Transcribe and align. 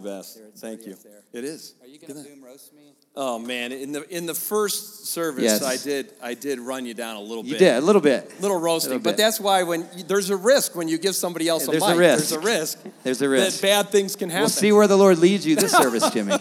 best. 0.00 0.36
There, 0.36 0.46
Thank 0.56 0.86
you. 0.86 0.94
there. 1.02 1.22
It 1.32 1.44
is. 1.44 1.74
Are 1.80 1.86
you 1.86 1.98
gonna 1.98 2.14
boom 2.22 2.42
roast 2.44 2.72
me? 2.74 2.82
Oh 3.16 3.38
man, 3.38 3.72
in 3.72 3.92
the 3.92 4.08
in 4.16 4.26
the 4.26 4.34
first 4.34 5.06
service, 5.06 5.44
Yes. 5.44 5.62
I 5.62 5.76
did 5.76 6.12
I 6.22 6.34
did 6.34 6.58
run 6.60 6.86
you 6.86 6.94
down 6.94 7.16
a 7.16 7.20
little 7.20 7.44
You 7.44 7.52
bit. 7.52 7.58
did 7.58 7.74
a 7.76 7.80
little 7.80 8.00
bit. 8.02 8.40
little 8.40 8.58
roasting, 8.60 8.90
Little 8.92 9.04
but 9.04 9.16
that's 9.16 9.38
why 9.40 9.62
when 9.64 9.86
you, 9.96 10.04
there's 10.04 10.30
a 10.30 10.36
risk 10.36 10.74
when 10.76 10.88
you 10.88 10.96
give 10.98 11.14
somebody 11.16 11.48
else 11.48 11.66
a 11.68 11.70
There's 11.72 11.82
a 11.82 11.88
mic, 11.90 11.98
risk. 11.98 12.16
there's 12.30 12.32
a 12.32 12.40
risk 12.40 12.78
There's 13.04 13.22
a 13.22 13.28
risk. 13.28 13.60
that 13.60 13.66
bad 13.66 13.88
things 13.90 14.16
can 14.16 14.30
happen. 14.30 14.42
We'll 14.42 14.48
see 14.50 14.72
where 14.72 14.86
the 14.86 14.96
Lord 14.96 15.18
leads 15.18 15.44
you 15.46 15.56
this 15.56 15.72
service, 15.72 16.08
Jimmy. 16.14 16.34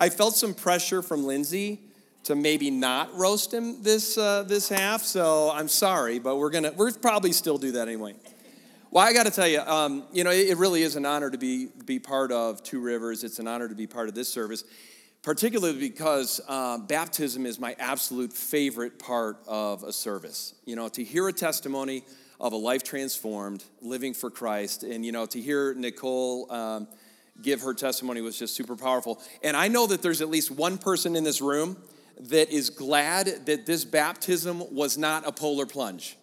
I 0.00 0.08
felt 0.10 0.34
some 0.36 0.54
pressure 0.54 1.02
from 1.02 1.24
Lindsay 1.24 1.80
to 2.24 2.34
maybe 2.34 2.70
not 2.70 3.14
roast 3.16 3.52
him 3.52 3.82
this 3.82 4.16
uh, 4.16 4.44
this 4.44 4.68
half, 4.68 5.02
so 5.02 5.50
I'm 5.52 5.68
sorry, 5.68 6.18
but 6.18 6.36
we're 6.36 6.50
gonna 6.50 6.72
we're 6.76 6.92
probably 6.92 7.32
still 7.32 7.58
do 7.58 7.72
that 7.72 7.88
anyway. 7.88 8.14
Well, 8.94 9.04
I 9.04 9.12
got 9.12 9.26
to 9.26 9.32
tell 9.32 9.48
you, 9.48 9.58
um, 9.58 10.04
you 10.12 10.22
know, 10.22 10.30
it, 10.30 10.56
really 10.56 10.82
is 10.82 10.94
an 10.94 11.04
honor 11.04 11.28
to 11.28 11.36
be 11.36 11.66
be 11.84 11.98
part 11.98 12.30
of 12.30 12.62
Two 12.62 12.78
Rivers. 12.78 13.24
It's 13.24 13.40
an 13.40 13.48
honor 13.48 13.68
to 13.68 13.74
be 13.74 13.88
part 13.88 14.08
of 14.08 14.14
this 14.14 14.28
service, 14.28 14.62
particularly 15.20 15.80
because 15.80 16.40
uh, 16.46 16.78
baptism 16.78 17.44
is 17.44 17.58
my 17.58 17.74
absolute 17.80 18.32
favorite 18.32 19.00
part 19.00 19.38
of 19.48 19.82
a 19.82 19.92
service. 19.92 20.54
You 20.64 20.76
know, 20.76 20.88
to 20.90 21.02
hear 21.02 21.26
a 21.26 21.32
testimony 21.32 22.04
of 22.38 22.52
a 22.52 22.56
life 22.56 22.84
transformed, 22.84 23.64
living 23.82 24.14
for 24.14 24.30
Christ, 24.30 24.84
and 24.84 25.04
you 25.04 25.10
know, 25.10 25.26
to 25.26 25.40
hear 25.40 25.74
Nicole. 25.74 26.46
Um, 26.52 26.86
give 27.42 27.62
her 27.62 27.74
testimony 27.74 28.20
was 28.20 28.38
just 28.38 28.54
super 28.54 28.76
powerful. 28.76 29.20
And 29.42 29.56
I 29.56 29.66
know 29.66 29.88
that 29.88 30.02
there's 30.02 30.20
at 30.20 30.28
least 30.28 30.52
one 30.52 30.78
person 30.78 31.16
in 31.16 31.24
this 31.24 31.40
room 31.40 31.76
that 32.20 32.48
is 32.48 32.70
glad 32.70 33.46
that 33.46 33.66
this 33.66 33.84
baptism 33.84 34.62
was 34.72 34.96
not 34.96 35.26
a 35.26 35.32
polar 35.32 35.66
plunge. 35.66 36.16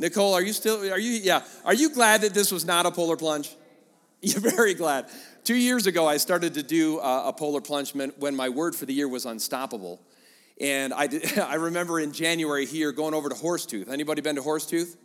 Nicole, 0.00 0.32
are 0.32 0.40
you 0.40 0.54
still, 0.54 0.80
are 0.90 0.98
you, 0.98 1.10
yeah, 1.10 1.42
are 1.62 1.74
you 1.74 1.90
glad 1.90 2.22
that 2.22 2.32
this 2.32 2.50
was 2.50 2.64
not 2.64 2.86
a 2.86 2.90
polar 2.90 3.18
plunge? 3.18 3.54
You're 4.22 4.40
very 4.40 4.72
glad. 4.72 5.10
Two 5.44 5.54
years 5.54 5.86
ago, 5.86 6.06
I 6.06 6.16
started 6.16 6.54
to 6.54 6.62
do 6.62 6.98
uh, 7.00 7.24
a 7.26 7.32
polar 7.34 7.60
plunge 7.60 7.94
when- 7.94 8.34
my 8.34 8.48
word 8.48 8.74
for 8.74 8.86
the 8.86 8.94
year 8.94 9.08
was 9.08 9.26
unstoppable. 9.26 10.00
And 10.58 10.94
I, 10.94 11.06
did, 11.06 11.38
I 11.38 11.56
remember 11.56 12.00
in 12.00 12.12
January 12.12 12.64
here 12.64 12.92
going 12.92 13.12
over 13.12 13.28
to 13.28 13.34
Horsetooth. 13.34 13.90
Anybody 13.90 14.22
been 14.22 14.36
to 14.36 14.42
Horsetooth? 14.42 14.96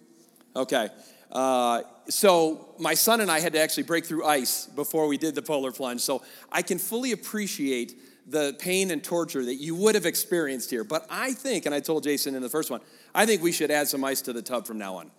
Okay. 0.55 0.87
Uh, 1.29 1.81
so 2.07 2.73
my 2.79 2.93
son 2.93 3.19
and 3.19 3.29
I 3.29 3.41
had 3.41 3.51
to 3.51 3.59
actually 3.59 3.83
break 3.83 4.05
through 4.05 4.25
ice 4.25 4.65
before 4.65 5.07
we 5.07 5.17
did 5.17 5.35
the 5.35 5.41
polar 5.41 5.73
plunge. 5.73 5.99
So 5.99 6.23
I 6.49 6.61
can 6.61 6.79
fully 6.79 7.11
appreciate 7.11 7.95
the 8.27 8.55
pain 8.59 8.91
and 8.91 9.03
torture 9.03 9.43
that 9.45 9.55
you 9.55 9.75
would 9.75 9.95
have 9.95 10.05
experienced 10.05 10.69
here. 10.69 10.83
But 10.83 11.05
I 11.09 11.33
think, 11.33 11.65
and 11.65 11.75
I 11.75 11.79
told 11.79 12.03
Jason 12.03 12.35
in 12.35 12.41
the 12.41 12.49
first 12.49 12.71
one, 12.71 12.81
I 13.15 13.25
think 13.25 13.41
we 13.41 13.53
should 13.53 13.71
add 13.71 13.87
some 13.87 14.03
ice 14.03 14.21
to 14.23 14.33
the 14.33 14.41
tub 14.41 14.67
from 14.67 14.77
now 14.77 14.97
on. 14.97 15.09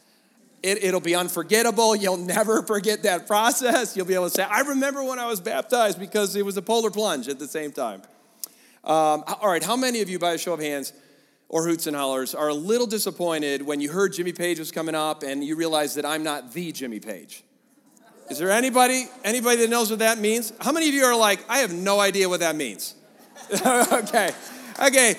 It, 0.62 0.84
it'll 0.84 1.00
be 1.00 1.14
unforgettable. 1.14 1.96
You'll 1.96 2.18
never 2.18 2.62
forget 2.66 3.02
that 3.04 3.26
process. 3.26 3.96
You'll 3.96 4.06
be 4.06 4.14
able 4.14 4.28
to 4.28 4.30
say, 4.30 4.42
I 4.42 4.60
remember 4.60 5.02
when 5.02 5.18
I 5.18 5.26
was 5.26 5.40
baptized 5.40 5.98
because 5.98 6.36
it 6.36 6.44
was 6.44 6.56
a 6.56 6.62
polar 6.62 6.90
plunge 6.90 7.26
at 7.28 7.38
the 7.38 7.48
same 7.48 7.72
time. 7.72 8.02
Um, 8.84 9.24
all 9.40 9.48
right, 9.48 9.62
how 9.62 9.76
many 9.76 10.02
of 10.02 10.08
you, 10.08 10.18
by 10.18 10.32
a 10.32 10.38
show 10.38 10.52
of 10.52 10.60
hands, 10.60 10.92
or 11.48 11.66
hoots 11.66 11.86
and 11.86 11.96
hollers, 11.96 12.34
are 12.34 12.48
a 12.48 12.54
little 12.54 12.86
disappointed 12.86 13.62
when 13.62 13.80
you 13.80 13.90
heard 13.90 14.12
Jimmy 14.12 14.32
Page 14.32 14.58
was 14.58 14.70
coming 14.70 14.94
up 14.94 15.22
and 15.22 15.42
you 15.42 15.56
realize 15.56 15.94
that 15.94 16.04
I'm 16.04 16.22
not 16.22 16.52
the 16.52 16.72
Jimmy 16.72 17.00
Page? 17.00 17.42
Is 18.30 18.38
there 18.38 18.50
anybody 18.50 19.04
anybody 19.24 19.58
that 19.58 19.70
knows 19.70 19.88
what 19.88 20.00
that 20.00 20.18
means? 20.18 20.52
How 20.60 20.72
many 20.72 20.88
of 20.88 20.94
you 20.94 21.04
are 21.04 21.16
like, 21.16 21.38
I 21.48 21.58
have 21.58 21.72
no 21.72 22.00
idea 22.00 22.28
what 22.28 22.40
that 22.40 22.56
means? 22.56 22.94
okay, 23.66 24.30
okay, 24.84 25.14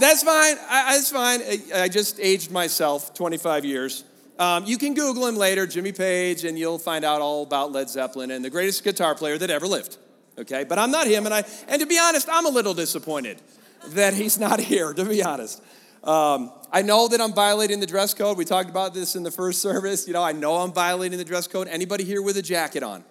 that's 0.00 0.22
fine. 0.22 0.56
I, 0.68 0.94
that's 0.94 1.10
fine. 1.10 1.40
I, 1.42 1.82
I 1.82 1.88
just 1.88 2.18
aged 2.20 2.50
myself 2.50 3.14
25 3.14 3.64
years. 3.64 4.04
Um, 4.38 4.64
you 4.64 4.78
can 4.78 4.94
Google 4.94 5.26
him 5.26 5.36
later, 5.36 5.66
Jimmy 5.66 5.92
Page, 5.92 6.44
and 6.44 6.58
you'll 6.58 6.78
find 6.78 7.04
out 7.04 7.20
all 7.20 7.44
about 7.44 7.70
Led 7.70 7.88
Zeppelin 7.88 8.32
and 8.32 8.44
the 8.44 8.50
greatest 8.50 8.82
guitar 8.82 9.14
player 9.14 9.38
that 9.38 9.50
ever 9.50 9.66
lived. 9.66 9.96
Okay, 10.36 10.64
but 10.64 10.78
I'm 10.78 10.90
not 10.90 11.06
him, 11.06 11.26
and 11.26 11.34
I 11.34 11.44
and 11.68 11.80
to 11.80 11.86
be 11.86 11.98
honest, 11.98 12.28
I'm 12.28 12.44
a 12.44 12.48
little 12.48 12.74
disappointed 12.74 13.40
that 13.88 14.14
he's 14.14 14.38
not 14.38 14.58
here. 14.72 14.92
To 14.92 15.04
be 15.04 15.22
honest, 15.22 15.62
um, 16.02 16.50
I 16.72 16.82
know 16.82 17.06
that 17.06 17.20
I'm 17.20 17.32
violating 17.32 17.78
the 17.78 17.86
dress 17.86 18.12
code. 18.14 18.36
We 18.36 18.44
talked 18.44 18.68
about 18.68 18.94
this 18.94 19.14
in 19.14 19.22
the 19.22 19.30
first 19.30 19.62
service. 19.62 20.08
You 20.08 20.12
know, 20.12 20.22
I 20.22 20.32
know 20.32 20.56
I'm 20.56 20.72
violating 20.72 21.18
the 21.18 21.24
dress 21.24 21.46
code. 21.46 21.68
Anybody 21.68 22.02
here 22.02 22.20
with 22.20 22.36
a 22.36 22.42
jacket 22.42 22.82
on? 22.82 23.04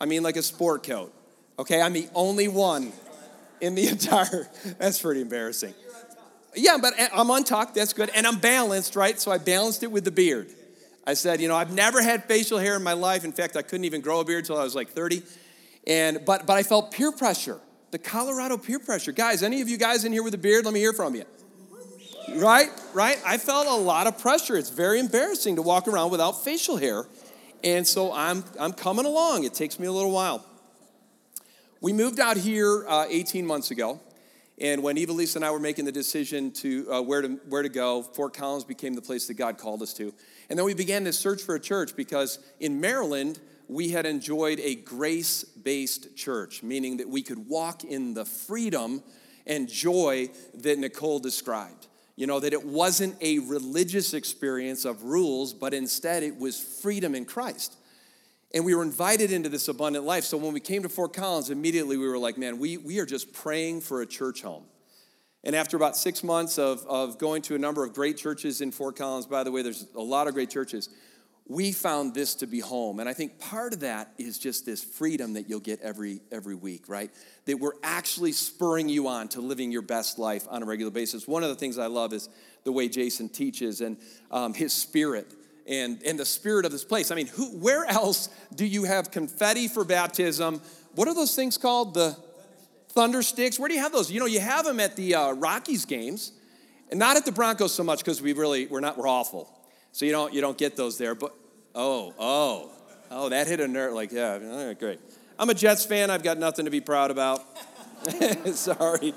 I 0.00 0.06
mean, 0.06 0.24
like 0.24 0.36
a 0.36 0.42
sport 0.42 0.84
coat. 0.84 1.14
Okay, 1.60 1.80
I'm 1.80 1.92
the 1.92 2.08
only 2.12 2.48
one 2.48 2.92
in 3.60 3.76
the 3.76 3.86
entire. 3.88 4.48
That's 4.78 5.00
pretty 5.00 5.20
embarrassing. 5.20 5.74
Yeah, 6.54 6.76
but 6.80 6.94
I'm 7.12 7.30
untucked. 7.30 7.74
That's 7.74 7.92
good, 7.92 8.10
and 8.14 8.26
I'm 8.26 8.38
balanced, 8.38 8.94
right? 8.96 9.18
So 9.18 9.30
I 9.30 9.38
balanced 9.38 9.82
it 9.82 9.90
with 9.90 10.04
the 10.04 10.10
beard. 10.10 10.50
I 11.06 11.14
said, 11.14 11.40
you 11.40 11.48
know, 11.48 11.56
I've 11.56 11.72
never 11.72 12.02
had 12.02 12.24
facial 12.24 12.58
hair 12.58 12.76
in 12.76 12.82
my 12.82 12.92
life. 12.92 13.24
In 13.24 13.32
fact, 13.32 13.56
I 13.56 13.62
couldn't 13.62 13.84
even 13.84 14.00
grow 14.00 14.20
a 14.20 14.24
beard 14.24 14.40
until 14.40 14.58
I 14.58 14.64
was 14.64 14.74
like 14.74 14.90
30. 14.90 15.22
And 15.86 16.24
but 16.24 16.46
but 16.46 16.56
I 16.56 16.62
felt 16.62 16.92
peer 16.92 17.10
pressure, 17.10 17.58
the 17.90 17.98
Colorado 17.98 18.56
peer 18.56 18.78
pressure. 18.78 19.10
Guys, 19.12 19.42
any 19.42 19.60
of 19.60 19.68
you 19.68 19.76
guys 19.76 20.04
in 20.04 20.12
here 20.12 20.22
with 20.22 20.34
a 20.34 20.38
beard? 20.38 20.64
Let 20.64 20.74
me 20.74 20.80
hear 20.80 20.92
from 20.92 21.14
you. 21.14 21.24
Right, 22.36 22.70
right. 22.94 23.18
I 23.26 23.36
felt 23.36 23.66
a 23.66 23.74
lot 23.74 24.06
of 24.06 24.18
pressure. 24.18 24.56
It's 24.56 24.70
very 24.70 25.00
embarrassing 25.00 25.56
to 25.56 25.62
walk 25.62 25.88
around 25.88 26.12
without 26.12 26.44
facial 26.44 26.76
hair, 26.76 27.04
and 27.64 27.86
so 27.86 28.12
I'm 28.12 28.44
I'm 28.60 28.72
coming 28.72 29.06
along. 29.06 29.44
It 29.44 29.54
takes 29.54 29.80
me 29.80 29.86
a 29.86 29.92
little 29.92 30.12
while. 30.12 30.44
We 31.80 31.92
moved 31.92 32.20
out 32.20 32.36
here 32.36 32.84
uh, 32.86 33.06
18 33.08 33.44
months 33.44 33.72
ago, 33.72 33.98
and 34.60 34.82
when 34.82 34.98
Eva 34.98 35.12
Lisa 35.12 35.38
and 35.38 35.44
I 35.44 35.50
were 35.50 35.58
making 35.58 35.86
the 35.86 35.92
decision 35.92 36.50
to 36.52 36.92
uh, 36.92 37.02
where 37.02 37.22
to 37.22 37.28
where 37.48 37.62
to 37.62 37.68
go, 37.68 38.02
Fort 38.02 38.34
Collins 38.34 38.64
became 38.64 38.94
the 38.94 39.02
place 39.02 39.26
that 39.26 39.34
God 39.34 39.58
called 39.58 39.82
us 39.82 39.92
to. 39.94 40.12
And 40.50 40.58
then 40.58 40.66
we 40.66 40.74
began 40.74 41.04
to 41.04 41.12
search 41.12 41.42
for 41.42 41.54
a 41.54 41.60
church 41.60 41.96
because 41.96 42.38
in 42.60 42.80
Maryland 42.80 43.40
we 43.68 43.88
had 43.88 44.04
enjoyed 44.04 44.60
a 44.60 44.74
grace-based 44.74 46.14
church, 46.16 46.62
meaning 46.62 46.98
that 46.98 47.08
we 47.08 47.22
could 47.22 47.48
walk 47.48 47.84
in 47.84 48.12
the 48.12 48.24
freedom 48.24 49.02
and 49.46 49.68
joy 49.68 50.28
that 50.54 50.78
Nicole 50.78 51.18
described. 51.18 51.86
You 52.16 52.26
know, 52.26 52.38
that 52.40 52.52
it 52.52 52.64
wasn't 52.64 53.16
a 53.22 53.38
religious 53.38 54.12
experience 54.12 54.84
of 54.84 55.04
rules, 55.04 55.54
but 55.54 55.72
instead 55.72 56.22
it 56.22 56.36
was 56.36 56.60
freedom 56.60 57.14
in 57.14 57.24
Christ. 57.24 57.76
And 58.54 58.64
we 58.64 58.74
were 58.74 58.82
invited 58.82 59.32
into 59.32 59.48
this 59.48 59.68
abundant 59.68 60.04
life. 60.04 60.24
So 60.24 60.36
when 60.36 60.52
we 60.52 60.60
came 60.60 60.82
to 60.82 60.88
Fort 60.88 61.14
Collins, 61.14 61.50
immediately 61.50 61.96
we 61.96 62.06
were 62.06 62.18
like, 62.18 62.36
man, 62.36 62.58
we, 62.58 62.76
we 62.76 62.98
are 62.98 63.06
just 63.06 63.32
praying 63.32 63.80
for 63.80 64.02
a 64.02 64.06
church 64.06 64.42
home. 64.42 64.64
And 65.44 65.56
after 65.56 65.76
about 65.76 65.96
six 65.96 66.22
months 66.22 66.58
of, 66.58 66.86
of 66.86 67.18
going 67.18 67.42
to 67.42 67.54
a 67.54 67.58
number 67.58 67.82
of 67.82 67.94
great 67.94 68.16
churches 68.16 68.60
in 68.60 68.70
Fort 68.70 68.96
Collins, 68.96 69.26
by 69.26 69.42
the 69.42 69.50
way, 69.50 69.62
there's 69.62 69.86
a 69.96 70.02
lot 70.02 70.28
of 70.28 70.34
great 70.34 70.50
churches, 70.50 70.88
we 71.48 71.72
found 71.72 72.14
this 72.14 72.36
to 72.36 72.46
be 72.46 72.60
home. 72.60 73.00
And 73.00 73.08
I 73.08 73.12
think 73.12 73.40
part 73.40 73.72
of 73.72 73.80
that 73.80 74.12
is 74.18 74.38
just 74.38 74.64
this 74.64 74.84
freedom 74.84 75.32
that 75.32 75.48
you'll 75.48 75.60
get 75.60 75.80
every, 75.80 76.20
every 76.30 76.54
week, 76.54 76.88
right? 76.88 77.10
That 77.46 77.58
we're 77.58 77.72
actually 77.82 78.32
spurring 78.32 78.88
you 78.88 79.08
on 79.08 79.28
to 79.28 79.40
living 79.40 79.72
your 79.72 79.82
best 79.82 80.18
life 80.18 80.46
on 80.48 80.62
a 80.62 80.66
regular 80.66 80.92
basis. 80.92 81.26
One 81.26 81.42
of 81.42 81.48
the 81.48 81.56
things 81.56 81.78
I 81.78 81.86
love 81.86 82.12
is 82.12 82.28
the 82.64 82.70
way 82.70 82.88
Jason 82.88 83.28
teaches 83.28 83.80
and 83.80 83.96
um, 84.30 84.54
his 84.54 84.72
spirit 84.72 85.32
and, 85.68 86.02
and 86.04 86.18
the 86.18 86.24
spirit 86.24 86.64
of 86.64 86.72
this 86.72 86.84
place. 86.84 87.10
I 87.10 87.14
mean, 87.14 87.28
who, 87.28 87.46
where 87.58 87.84
else 87.84 88.28
do 88.54 88.66
you 88.66 88.84
have 88.84 89.10
confetti 89.10 89.68
for 89.68 89.84
baptism? 89.84 90.60
What 90.94 91.08
are 91.08 91.14
those 91.14 91.34
things 91.34 91.56
called? 91.56 91.94
The 91.94 92.16
thunder 92.88 93.22
sticks? 93.22 93.58
Where 93.58 93.68
do 93.68 93.74
you 93.74 93.80
have 93.80 93.92
those? 93.92 94.10
You 94.10 94.20
know, 94.20 94.26
you 94.26 94.40
have 94.40 94.64
them 94.64 94.80
at 94.80 94.96
the 94.96 95.14
uh, 95.14 95.32
Rockies 95.32 95.84
games, 95.84 96.32
and 96.90 96.98
not 96.98 97.16
at 97.16 97.24
the 97.24 97.32
Broncos 97.32 97.72
so 97.72 97.82
much 97.82 98.00
because 98.00 98.20
we 98.20 98.32
really 98.32 98.66
we're 98.66 98.80
not 98.80 98.98
we're 98.98 99.08
awful. 99.08 99.48
So 99.92 100.04
you 100.04 100.12
don't 100.12 100.32
you 100.34 100.40
don't 100.40 100.58
get 100.58 100.76
those 100.76 100.98
there. 100.98 101.14
But 101.14 101.34
oh 101.74 102.14
oh 102.18 102.70
oh 103.10 103.28
that 103.30 103.46
hit 103.46 103.60
a 103.60 103.68
nerve. 103.68 103.94
Like 103.94 104.12
yeah, 104.12 104.72
great. 104.78 105.00
I'm 105.38 105.48
a 105.50 105.54
Jets 105.54 105.84
fan. 105.84 106.10
I've 106.10 106.22
got 106.22 106.38
nothing 106.38 106.66
to 106.66 106.70
be 106.70 106.80
proud 106.80 107.10
about. 107.10 107.42
Sorry. 108.54 109.14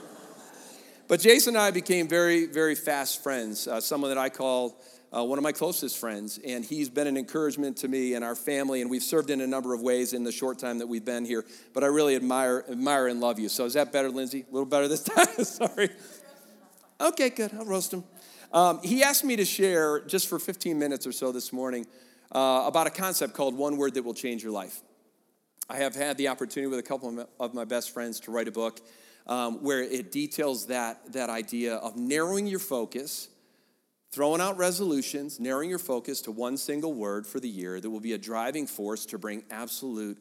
But 1.07 1.19
Jason 1.19 1.55
and 1.55 1.61
I 1.61 1.71
became 1.71 2.07
very, 2.07 2.47
very 2.47 2.73
fast 2.73 3.21
friends. 3.21 3.67
Uh, 3.67 3.79
someone 3.79 4.09
that 4.09 4.17
I 4.17 4.29
call 4.29 4.81
uh, 5.15 5.23
one 5.23 5.37
of 5.37 5.43
my 5.43 5.51
closest 5.51 5.97
friends, 5.97 6.39
and 6.45 6.65
he's 6.65 6.89
been 6.89 7.07
an 7.07 7.15
encouragement 7.15 7.77
to 7.77 7.87
me 7.87 8.15
and 8.15 8.25
our 8.25 8.35
family, 8.35 8.81
and 8.81 8.89
we've 8.89 9.03
served 9.03 9.29
in 9.29 9.41
a 9.41 9.47
number 9.47 9.73
of 9.73 9.81
ways 9.81 10.13
in 10.13 10.23
the 10.23 10.31
short 10.31 10.59
time 10.59 10.79
that 10.79 10.87
we've 10.87 11.05
been 11.05 11.23
here. 11.23 11.45
But 11.73 11.83
I 11.83 11.87
really 11.87 12.15
admire, 12.15 12.65
admire 12.69 13.07
and 13.07 13.21
love 13.21 13.39
you. 13.39 13.47
So 13.47 13.65
is 13.65 13.73
that 13.73 13.93
better, 13.93 14.09
Lindsay? 14.09 14.45
A 14.49 14.53
little 14.53 14.65
better 14.65 14.87
this 14.87 15.03
time. 15.03 15.27
Sorry. 15.43 15.89
Okay, 16.99 17.29
good. 17.29 17.53
I'll 17.53 17.65
roast 17.65 17.93
him. 17.93 18.03
Um, 18.51 18.79
he 18.83 19.03
asked 19.03 19.23
me 19.23 19.35
to 19.37 19.45
share 19.45 20.01
just 20.01 20.27
for 20.27 20.39
15 20.39 20.77
minutes 20.77 21.07
or 21.07 21.11
so 21.11 21.31
this 21.31 21.51
morning 21.53 21.85
uh, 22.31 22.63
about 22.65 22.87
a 22.87 22.91
concept 22.91 23.33
called 23.33 23.55
"One 23.55 23.77
Word 23.77 23.93
That 23.93 24.03
Will 24.03 24.13
Change 24.13 24.43
Your 24.43 24.51
Life." 24.51 24.81
I 25.69 25.77
have 25.77 25.95
had 25.95 26.17
the 26.17 26.27
opportunity 26.27 26.69
with 26.69 26.79
a 26.79 26.83
couple 26.83 27.25
of 27.39 27.53
my- 27.53 27.65
best 27.65 27.91
friends 27.91 28.19
to 28.21 28.31
write 28.31 28.47
a 28.47 28.51
book 28.51 28.81
um, 29.25 29.63
where 29.63 29.81
it 29.81 30.11
details 30.11 30.67
that, 30.67 31.13
that 31.13 31.29
idea 31.29 31.75
of 31.75 31.95
narrowing 31.97 32.45
your 32.45 32.59
focus, 32.59 33.29
throwing 34.11 34.41
out 34.41 34.57
resolutions, 34.57 35.39
narrowing 35.39 35.69
your 35.69 35.79
focus 35.79 36.21
to 36.21 36.31
one 36.31 36.57
single 36.57 36.93
word 36.93 37.27
for 37.27 37.39
the 37.39 37.49
year 37.49 37.79
that 37.79 37.89
will 37.89 37.99
be 37.99 38.13
a 38.13 38.17
driving 38.17 38.67
force 38.67 39.05
to 39.07 39.17
bring 39.17 39.43
absolute 39.51 40.17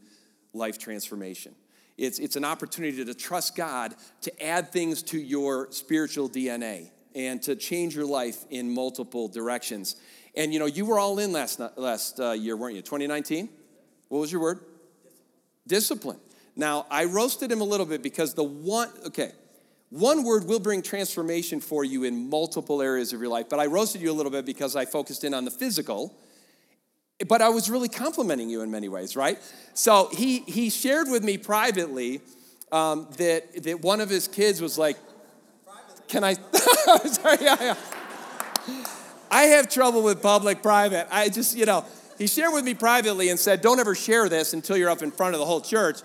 life 0.52 0.78
transformation. 0.78 1.54
It's, 1.96 2.18
it's 2.18 2.36
an 2.36 2.44
opportunity 2.44 3.04
to 3.04 3.14
trust 3.14 3.54
God 3.54 3.94
to 4.22 4.42
add 4.44 4.72
things 4.72 5.02
to 5.04 5.18
your 5.18 5.70
spiritual 5.70 6.28
DNA 6.28 6.90
and 7.14 7.40
to 7.42 7.54
change 7.54 7.94
your 7.94 8.06
life 8.06 8.44
in 8.50 8.74
multiple 8.74 9.28
directions. 9.28 9.96
And 10.34 10.52
you 10.52 10.58
know, 10.58 10.66
you 10.66 10.84
were 10.84 10.98
all 10.98 11.18
in 11.20 11.32
last, 11.32 11.60
last 11.76 12.18
uh, 12.18 12.32
year, 12.32 12.56
weren't 12.56 12.74
you? 12.74 12.82
2019? 12.82 13.48
What 14.08 14.18
was 14.18 14.32
your 14.32 14.40
word? 14.40 14.60
Discipline. 15.66 16.18
Now, 16.56 16.86
I 16.90 17.04
roasted 17.04 17.50
him 17.50 17.60
a 17.60 17.64
little 17.64 17.86
bit 17.86 18.02
because 18.02 18.34
the 18.34 18.44
one, 18.44 18.88
okay, 19.06 19.32
one 19.94 20.24
word 20.24 20.46
will 20.46 20.58
bring 20.58 20.82
transformation 20.82 21.60
for 21.60 21.84
you 21.84 22.02
in 22.02 22.28
multiple 22.28 22.82
areas 22.82 23.12
of 23.12 23.20
your 23.20 23.28
life, 23.28 23.48
but 23.48 23.60
I 23.60 23.66
roasted 23.66 24.00
you 24.00 24.10
a 24.10 24.12
little 24.12 24.32
bit 24.32 24.44
because 24.44 24.74
I 24.74 24.86
focused 24.86 25.22
in 25.22 25.32
on 25.32 25.44
the 25.44 25.52
physical. 25.52 26.12
But 27.28 27.40
I 27.40 27.50
was 27.50 27.70
really 27.70 27.88
complimenting 27.88 28.50
you 28.50 28.62
in 28.62 28.72
many 28.72 28.88
ways, 28.88 29.14
right? 29.14 29.38
So 29.74 30.08
he, 30.12 30.40
he 30.40 30.68
shared 30.68 31.08
with 31.08 31.22
me 31.22 31.38
privately 31.38 32.22
um, 32.72 33.06
that, 33.18 33.62
that 33.62 33.82
one 33.82 34.00
of 34.00 34.10
his 34.10 34.26
kids 34.26 34.60
was 34.60 34.76
like, 34.76 34.96
Can 36.08 36.24
I? 36.24 36.34
Sorry, 37.04 37.38
yeah, 37.40 37.56
yeah. 37.60 37.76
I 39.30 39.42
have 39.44 39.70
trouble 39.70 40.02
with 40.02 40.20
public 40.20 40.60
private. 40.60 41.06
I 41.08 41.28
just, 41.28 41.56
you 41.56 41.66
know, 41.66 41.84
he 42.18 42.26
shared 42.26 42.52
with 42.52 42.64
me 42.64 42.74
privately 42.74 43.28
and 43.28 43.38
said, 43.38 43.60
Don't 43.60 43.78
ever 43.78 43.94
share 43.94 44.28
this 44.28 44.54
until 44.54 44.76
you're 44.76 44.90
up 44.90 45.02
in 45.02 45.12
front 45.12 45.34
of 45.34 45.38
the 45.38 45.46
whole 45.46 45.60
church. 45.60 46.00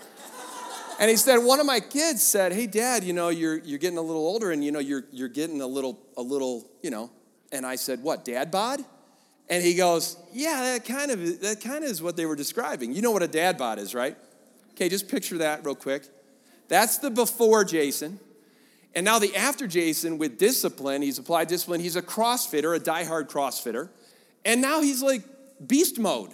And 0.99 1.09
he 1.09 1.15
said, 1.15 1.37
one 1.37 1.61
of 1.61 1.65
my 1.65 1.79
kids 1.79 2.21
said, 2.21 2.51
Hey 2.51 2.67
dad, 2.67 3.05
you 3.05 3.13
know, 3.13 3.29
you're 3.29 3.59
you're 3.59 3.79
getting 3.79 3.97
a 3.97 4.01
little 4.01 4.21
older 4.21 4.51
and 4.51 4.63
you 4.63 4.71
know 4.71 4.79
you're 4.79 5.05
you're 5.11 5.29
getting 5.29 5.61
a 5.61 5.67
little, 5.67 5.97
a 6.17 6.21
little, 6.21 6.69
you 6.83 6.91
know. 6.91 7.09
And 7.53 7.65
I 7.65 7.77
said, 7.77 8.03
What, 8.03 8.25
dad 8.25 8.51
bod? 8.51 8.83
And 9.49 9.63
he 9.63 9.75
goes, 9.75 10.17
Yeah, 10.33 10.61
that 10.61 10.83
kind 10.83 11.09
of 11.09 11.39
that 11.39 11.61
kind 11.61 11.85
of 11.85 11.89
is 11.89 12.01
what 12.01 12.17
they 12.17 12.25
were 12.25 12.35
describing. 12.35 12.93
You 12.93 13.01
know 13.01 13.11
what 13.11 13.23
a 13.23 13.29
dad 13.29 13.57
bod 13.57 13.79
is, 13.79 13.95
right? 13.95 14.17
Okay, 14.71 14.89
just 14.89 15.07
picture 15.07 15.37
that 15.37 15.65
real 15.65 15.73
quick. 15.73 16.03
That's 16.67 16.97
the 16.97 17.09
before 17.09 17.63
Jason. 17.63 18.19
And 18.93 19.05
now 19.05 19.19
the 19.19 19.33
after 19.37 19.67
Jason 19.67 20.17
with 20.17 20.37
discipline, 20.37 21.01
he's 21.01 21.17
applied 21.17 21.47
discipline. 21.47 21.79
He's 21.79 21.95
a 21.95 22.01
CrossFitter, 22.01 22.75
a 22.75 22.79
diehard 22.79 23.29
CrossFitter. 23.29 23.87
And 24.43 24.61
now 24.61 24.81
he's 24.81 25.01
like 25.01 25.23
beast 25.65 25.97
mode. 25.97 26.31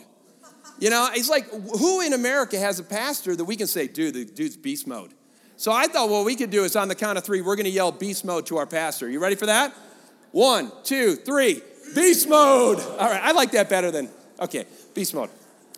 You 0.79 0.89
know, 0.89 1.09
it's 1.13 1.29
like 1.29 1.45
who 1.49 2.01
in 2.01 2.13
America 2.13 2.59
has 2.59 2.79
a 2.79 2.83
pastor 2.83 3.35
that 3.35 3.45
we 3.45 3.55
can 3.55 3.67
say, 3.67 3.87
dude, 3.87 4.13
the 4.13 4.25
dude's 4.25 4.57
beast 4.57 4.87
mode. 4.87 5.13
So 5.57 5.71
I 5.71 5.87
thought 5.87 6.09
what 6.09 6.25
we 6.25 6.35
could 6.35 6.49
do 6.49 6.63
is 6.65 6.75
on 6.75 6.89
the 6.89 6.95
count 6.95 7.17
of 7.17 7.23
three, 7.23 7.41
we're 7.41 7.55
gonna 7.55 7.69
yell 7.69 7.91
beast 7.91 8.25
mode 8.25 8.45
to 8.47 8.57
our 8.57 8.65
pastor. 8.65 9.09
You 9.09 9.19
ready 9.19 9.35
for 9.35 9.45
that? 9.45 9.73
One, 10.31 10.71
two, 10.83 11.15
three, 11.15 11.61
beast 11.93 12.27
mode. 12.27 12.79
All 12.79 13.09
right, 13.09 13.21
I 13.23 13.31
like 13.31 13.51
that 13.51 13.69
better 13.69 13.89
than, 13.89 14.09
okay, 14.39 14.65
beast 14.93 15.13
mode. 15.13 15.29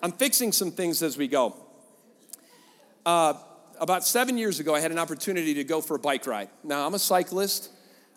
I'm 0.01 0.11
fixing 0.11 0.51
some 0.51 0.71
things 0.71 1.03
as 1.03 1.15
we 1.15 1.27
go. 1.27 1.55
Uh, 3.05 3.35
about 3.79 4.03
seven 4.03 4.37
years 4.37 4.59
ago, 4.59 4.73
I 4.73 4.79
had 4.79 4.91
an 4.91 4.97
opportunity 4.97 5.53
to 5.55 5.63
go 5.63 5.81
for 5.81 5.95
a 5.95 5.99
bike 5.99 6.25
ride. 6.25 6.49
Now, 6.63 6.87
I'm 6.87 6.95
a 6.95 6.99
cyclist, 6.99 7.69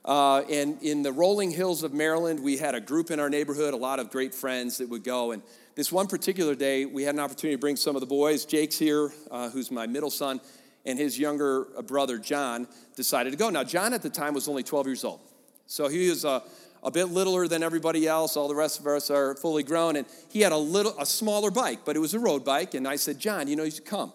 uh, 0.05 0.43
and 0.51 0.83
in 0.83 1.03
the 1.03 1.13
rolling 1.13 1.51
hills 1.51 1.83
of 1.83 1.93
Maryland, 1.93 2.43
we 2.43 2.57
had 2.57 2.75
a 2.75 2.81
group 2.81 3.11
in 3.11 3.21
our 3.21 3.29
neighborhood, 3.29 3.75
a 3.75 3.77
lot 3.77 4.01
of 4.01 4.11
great 4.11 4.35
friends 4.35 4.79
that 4.79 4.89
would 4.89 5.05
go. 5.05 5.33
And 5.33 5.43
this 5.77 5.93
one 5.93 6.07
particular 6.07 6.55
day, 6.55 6.85
we 6.85 7.05
had 7.05 7.15
an 7.15 7.21
opportunity 7.21 7.57
to 7.57 7.61
bring 7.61 7.77
some 7.77 7.97
of 7.97 8.01
the 8.01 8.07
boys. 8.07 8.45
Jake's 8.45 8.79
here, 8.79 9.13
uh, 9.31 9.51
who's 9.51 9.71
my 9.71 9.87
middle 9.87 10.11
son, 10.11 10.41
and 10.85 10.99
his 10.99 11.19
younger 11.19 11.67
brother, 11.87 12.19
John, 12.19 12.67
decided 12.97 13.31
to 13.31 13.37
go. 13.37 13.51
Now, 13.51 13.65
John 13.65 13.95
at 13.95 14.03
the 14.03 14.11
time 14.11 14.35
was 14.35 14.49
only 14.49 14.63
12 14.63 14.87
years 14.87 15.05
old. 15.05 15.21
So 15.67 15.89
he 15.89 16.09
was 16.09 16.25
a, 16.25 16.43
a 16.83 16.91
bit 16.91 17.07
littler 17.07 17.47
than 17.47 17.63
everybody 17.63 18.09
else. 18.09 18.37
All 18.37 18.49
the 18.49 18.55
rest 18.55 18.81
of 18.81 18.87
us 18.87 19.11
are 19.11 19.37
fully 19.37 19.63
grown. 19.63 19.97
And 19.97 20.07
he 20.31 20.41
had 20.41 20.53
a 20.53 20.57
little, 20.57 20.95
a 20.99 21.07
smaller 21.07 21.51
bike, 21.51 21.81
but 21.85 21.97
it 21.97 22.01
was 22.01 22.15
a 22.15 22.19
road 22.19 22.45
bike. 22.45 22.75
And 22.75 22.89
I 22.89 22.97
said, 22.97 23.19
John, 23.19 23.47
you 23.47 23.57
know, 23.57 23.65
you 23.65 23.71
should 23.71 23.85
come. 23.85 24.13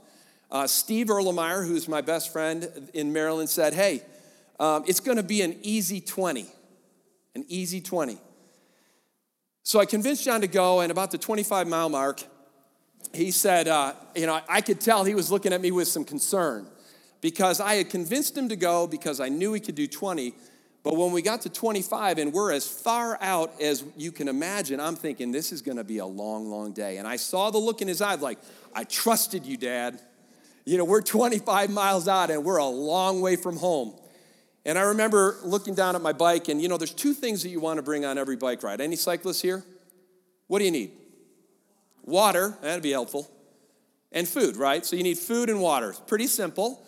Uh, 0.52 0.68
Steve 0.68 1.07
Erlemeyer, 1.07 1.66
who's 1.66 1.88
my 1.88 2.02
best 2.02 2.34
friend 2.34 2.90
in 2.94 3.13
Maryland, 3.13 3.50
said, 3.50 3.74
hey, 3.74 4.02
um, 4.60 4.84
it's 4.88 5.00
going 5.00 5.18
to 5.18 5.24
be 5.24 5.42
an 5.42 5.57
easy 5.62 6.02
20. 6.02 6.46
An 7.36 7.46
easy 7.48 7.81
20. 7.81 8.18
So 9.75 9.81
I 9.81 9.86
convinced 9.86 10.24
John 10.24 10.39
to 10.39 10.48
go, 10.48 10.80
and 10.80 10.89
about 10.89 11.12
the 11.12 11.18
25 11.18 11.68
mile 11.68 11.89
mark, 11.89 12.24
he 13.13 13.30
said, 13.30 13.68
uh, 13.68 13.92
you 14.16 14.25
know, 14.25 14.39
I 14.48 14.62
could 14.62 14.80
tell 14.80 15.04
he 15.04 15.13
was 15.13 15.30
looking 15.30 15.51
at 15.51 15.60
me 15.60 15.69
with 15.69 15.89
some 15.89 16.06
concern 16.06 16.66
because 17.19 17.60
I 17.60 17.74
had 17.74 17.89
convinced 17.89 18.38
him 18.38 18.48
to 18.48 18.56
go 18.56 18.88
because 18.88 19.19
I 19.19 19.27
knew 19.27 19.51
he 19.51 19.60
could 19.60 19.75
do 19.75 19.86
20. 19.86 20.33
But 20.81 20.95
when 20.95 21.12
we 21.12 21.22
got 21.22 21.42
to 21.42 21.50
25 21.50 22.19
and 22.19 22.31
we're 22.31 22.54
as 22.54 22.66
far 22.66 23.18
out 23.19 23.60
as 23.60 23.83
you 23.98 24.13
can 24.13 24.30
imagine, 24.30 24.80
I'm 24.80 24.95
thinking 24.95 25.33
this 25.33 25.51
is 25.51 25.62
going 25.62 25.75
to 25.75 25.83
be 25.83 25.98
a 25.98 26.06
long, 26.06 26.50
long 26.50 26.71
day. 26.71 26.95
And 26.95 27.06
I 27.06 27.18
saw 27.18 27.51
the 27.51 27.57
look 27.57 27.81
in 27.81 27.89
his 27.89 28.01
eyes 28.01 28.21
like, 28.21 28.39
I 28.74 28.86
trusted 28.86 29.45
you, 29.45 29.57
Dad. 29.57 30.00
You 30.63 30.78
know, 30.78 30.86
we're 30.86 31.01
25 31.01 31.69
miles 31.69 32.07
out 32.07 32.31
and 32.31 32.45
we're 32.45 32.60
a 32.60 32.66
long 32.66 33.19
way 33.19 33.36
from 33.36 33.57
home. 33.57 33.94
And 34.66 34.80
I 34.80 34.82
remember 34.82 35.38
looking 35.44 35.76
down 35.76 35.96
at 35.96 36.02
my 36.02 36.14
bike, 36.14 36.48
and 36.48 36.62
you 36.62 36.68
know, 36.68 36.78
there's 36.78 36.94
two 36.94 37.14
things 37.14 37.44
that 37.44 37.50
you 37.50 37.60
want 37.60 37.78
to 37.78 37.84
bring 37.84 38.04
on 38.04 38.18
every 38.18 38.36
bike 38.36 38.64
ride. 38.64 38.82
Any 38.82 38.96
cyclists 38.96 39.42
here? 39.42 39.64
What 40.48 40.60
do 40.60 40.66
you 40.66 40.72
need? 40.72 40.92
Water, 42.04 42.58
that'd 42.62 42.84
be 42.84 42.92
helpful. 42.92 43.30
And 44.12 44.28
food, 44.28 44.56
right? 44.56 44.86
So 44.86 44.96
you 44.96 45.04
need 45.04 45.18
food 45.18 45.50
and 45.50 45.62
water. 45.62 45.94
Pretty 46.08 46.28
simple. 46.28 46.82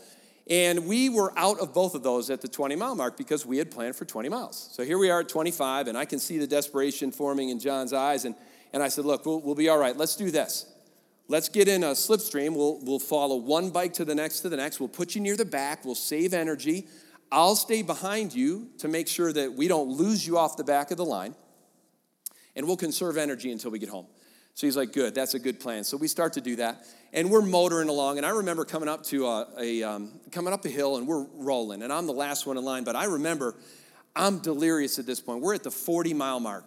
And 0.50 0.88
we 0.88 1.10
were 1.10 1.38
out 1.38 1.60
of 1.60 1.74
both 1.74 1.94
of 1.94 2.04
those 2.04 2.30
at 2.30 2.42
the 2.42 2.48
20 2.48 2.76
mile 2.76 2.96
mark 2.96 3.18
because 3.18 3.46
we 3.46 3.58
had 3.58 3.70
planned 3.70 3.96
for 3.96 4.06
20 4.06 4.30
miles. 4.30 4.70
So 4.72 4.84
here 4.84 4.98
we 4.98 5.10
are 5.10 5.20
at 5.20 5.30
25, 5.30 5.88
and 5.88 5.98
I 5.98 6.06
can 6.06 6.20
see 6.20 6.38
the 6.38 6.48
desperation 6.48 7.12
forming 7.12 7.50
in 7.50 7.60
John's 7.60 7.92
eyes. 7.92 8.24
And, 8.24 8.34
and 8.72 8.82
I 8.82 8.88
said, 8.88 9.06
Look, 9.06 9.26
we'll, 9.26 9.42
we'll 9.42 9.56
be 9.56 9.68
all 9.70 9.78
right. 9.78 9.96
Let's 9.96 10.16
do 10.16 10.32
this. 10.32 10.72
Let's 11.28 11.50
get 11.50 11.68
in 11.68 11.84
a 11.84 11.88
slipstream. 11.88 12.56
We'll, 12.56 12.80
we'll 12.82 13.00
follow 13.00 13.36
one 13.36 13.70
bike 13.70 13.94
to 13.94 14.06
the 14.06 14.16
next 14.16 14.40
to 14.42 14.50
the 14.50 14.56
next. 14.56 14.80
We'll 14.80 14.88
put 14.88 15.14
you 15.14 15.22
near 15.22 15.36
the 15.36 15.44
back. 15.44 15.84
We'll 15.84 15.96
save 15.96 16.34
energy. 16.34 16.88
I'll 17.32 17.56
stay 17.56 17.82
behind 17.82 18.34
you 18.34 18.70
to 18.80 18.88
make 18.88 19.08
sure 19.08 19.34
that 19.34 19.54
we 19.54 19.68
don't 19.68 19.90
lose 19.90 20.26
you 20.26 20.38
off 20.38 20.58
the 20.58 20.64
back 20.64 20.92
of 20.92 20.98
the 20.98 21.06
line. 21.06 21.36
And 22.56 22.66
we'll 22.66 22.78
conserve 22.78 23.18
energy 23.18 23.52
until 23.52 23.72
we 23.72 23.80
get 23.80 23.90
home. 23.90 24.08
So 24.56 24.66
he's 24.66 24.76
like, 24.76 24.92
good, 24.92 25.14
that's 25.14 25.36
a 25.36 25.40
good 25.40 25.60
plan. 25.60 25.84
So 25.84 25.98
we 25.98 26.08
start 26.08 26.34
to 26.34 26.42
do 26.42 26.56
that. 26.56 26.84
And 27.14 27.30
we're 27.30 27.44
motoring 27.44 27.90
along. 27.90 28.18
And 28.18 28.26
I 28.26 28.32
remember 28.32 28.66
coming 28.66 28.90
up 28.90 29.04
to 29.06 29.28
a, 29.28 29.48
a 29.60 29.84
um, 29.84 30.20
coming 30.32 30.52
up 30.52 30.66
a 30.66 30.70
hill 30.70 30.98
and 30.98 31.08
we're 31.08 31.26
rolling. 31.36 31.84
And 31.84 31.94
I'm 31.94 32.08
the 32.08 32.14
last 32.14 32.48
one 32.48 32.58
in 32.58 32.66
line, 32.66 32.84
but 32.84 32.96
I 32.96 33.06
remember 33.06 33.54
I'm 34.16 34.40
delirious 34.40 34.98
at 34.98 35.06
this 35.06 35.22
point. 35.22 35.42
We're 35.42 35.54
at 35.54 35.64
the 35.64 35.70
40 35.70 36.16
mile 36.16 36.40
mark. 36.40 36.66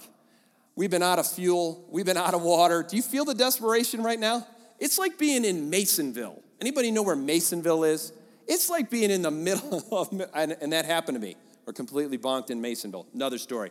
We've 0.76 0.90
been 0.90 1.02
out 1.02 1.18
of 1.18 1.26
fuel, 1.26 1.84
we've 1.90 2.06
been 2.06 2.16
out 2.16 2.32
of 2.32 2.42
water. 2.42 2.86
Do 2.88 2.96
you 2.96 3.02
feel 3.02 3.24
the 3.24 3.34
desperation 3.34 4.02
right 4.02 4.20
now? 4.20 4.46
It's 4.78 4.98
like 4.98 5.18
being 5.18 5.44
in 5.44 5.70
Masonville. 5.70 6.40
Anybody 6.60 6.90
know 6.90 7.02
where 7.02 7.16
Masonville 7.16 7.88
is? 7.88 8.12
It's 8.50 8.68
like 8.68 8.90
being 8.90 9.12
in 9.12 9.22
the 9.22 9.30
middle 9.30 9.80
of, 9.92 10.10
and, 10.34 10.56
and 10.60 10.72
that 10.72 10.84
happened 10.84 11.14
to 11.14 11.20
me. 11.20 11.36
We're 11.64 11.72
completely 11.72 12.18
bonked 12.18 12.50
in 12.50 12.60
Masonville. 12.60 13.06
Another 13.14 13.38
story. 13.38 13.70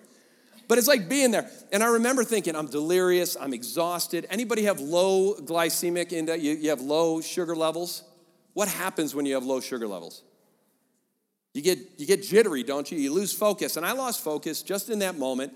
But 0.70 0.78
it's 0.78 0.88
like 0.88 1.10
being 1.10 1.31
there. 1.31 1.52
And 1.74 1.84
I 1.84 1.88
remember 1.88 2.24
thinking, 2.24 2.56
I'm 2.56 2.68
delirious, 2.68 3.36
I'm 3.38 3.54
exhausted. 3.54 4.26
Anybody 4.30 4.64
have 4.64 4.80
low 4.80 5.34
glycemic 5.36 6.14
index? 6.14 6.42
You, 6.42 6.54
you 6.54 6.70
have 6.70 6.80
low 6.80 7.20
sugar 7.20 7.58
levels? 7.58 8.04
What 8.54 8.70
happens 8.70 9.14
when 9.14 9.26
you 9.26 9.34
have 9.34 9.44
low 9.44 9.60
sugar 9.60 9.86
levels? 9.86 10.24
You 11.54 11.62
get, 11.62 11.80
you 11.98 12.06
get 12.06 12.24
jittery, 12.24 12.64
don't 12.64 12.90
you? 12.90 12.98
You 12.98 13.12
lose 13.12 13.33
focus. 13.33 13.76
And 13.76 13.86
I 13.86 13.92
lost 13.92 14.24
focus 14.24 14.62
just 14.62 14.90
in 14.90 15.00
that 15.00 15.18
moment 15.18 15.52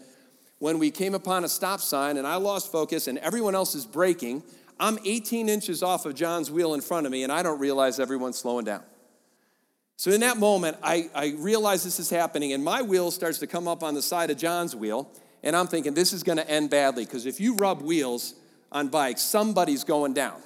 when 0.59 0.79
we 0.79 0.91
came 0.91 1.13
upon 1.13 1.45
a 1.45 1.49
stop 1.49 1.79
sign 1.79 2.17
and 2.17 2.27
I 2.27 2.35
lost 2.35 2.71
focus 2.71 3.07
and 3.07 3.17
everyone 3.19 3.55
else 3.55 3.73
is 3.73 3.85
braking. 3.85 4.43
I'm 4.81 4.99
18 5.05 5.47
inches 5.47 5.81
off 5.81 6.05
of 6.05 6.13
John's 6.13 6.51
wheel 6.51 6.73
in 6.73 6.81
front 6.81 7.05
of 7.05 7.11
me 7.13 7.23
and 7.23 7.31
I 7.31 7.41
don't 7.41 7.59
realize 7.59 8.01
everyone's 8.01 8.37
slowing 8.37 8.65
down. 8.65 8.83
So 10.03 10.11
in 10.11 10.19
that 10.19 10.35
moment, 10.35 10.75
I, 10.83 11.09
I 11.15 11.33
realize 11.37 11.85
this 11.85 11.97
is 11.97 12.09
happening, 12.09 12.51
and 12.51 12.61
my 12.61 12.81
wheel 12.81 13.09
starts 13.09 13.37
to 13.37 13.47
come 13.47 13.69
up 13.69 13.83
on 13.83 13.93
the 13.93 14.01
side 14.01 14.31
of 14.31 14.37
John's 14.37 14.75
wheel, 14.75 15.09
and 15.41 15.55
I'm 15.55 15.65
thinking 15.65 15.93
this 15.93 16.11
is 16.11 16.23
going 16.23 16.39
to 16.39 16.49
end 16.49 16.69
badly 16.69 17.05
because 17.05 17.25
if 17.25 17.39
you 17.39 17.55
rub 17.55 17.81
wheels 17.81 18.35
on 18.69 18.89
bikes, 18.89 19.21
somebody's 19.21 19.85
going 19.85 20.13
down. 20.13 20.41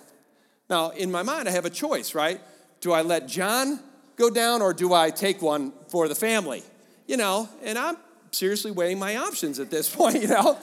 Now, 0.70 0.92
in 0.92 1.10
my 1.10 1.24
mind, 1.24 1.48
I 1.48 1.52
have 1.54 1.66
a 1.66 1.72
choice, 1.72 2.14
right? 2.14 2.40
Do 2.82 2.92
I 2.92 3.02
let 3.02 3.28
John 3.28 3.80
go 4.16 4.30
down 4.30 4.62
or 4.62 4.76
do 4.76 4.94
I 4.94 5.10
take 5.10 5.42
one 5.42 5.74
for 5.88 6.08
the 6.08 6.14
family? 6.14 6.62
You 7.08 7.18
know, 7.18 7.50
and 7.64 7.80
I'm 7.80 7.98
seriously 8.30 8.70
weighing 8.70 9.00
my 9.00 9.16
options 9.18 9.58
at 9.58 9.72
this 9.72 9.90
point, 9.96 10.22
you 10.22 10.28
know? 10.28 10.60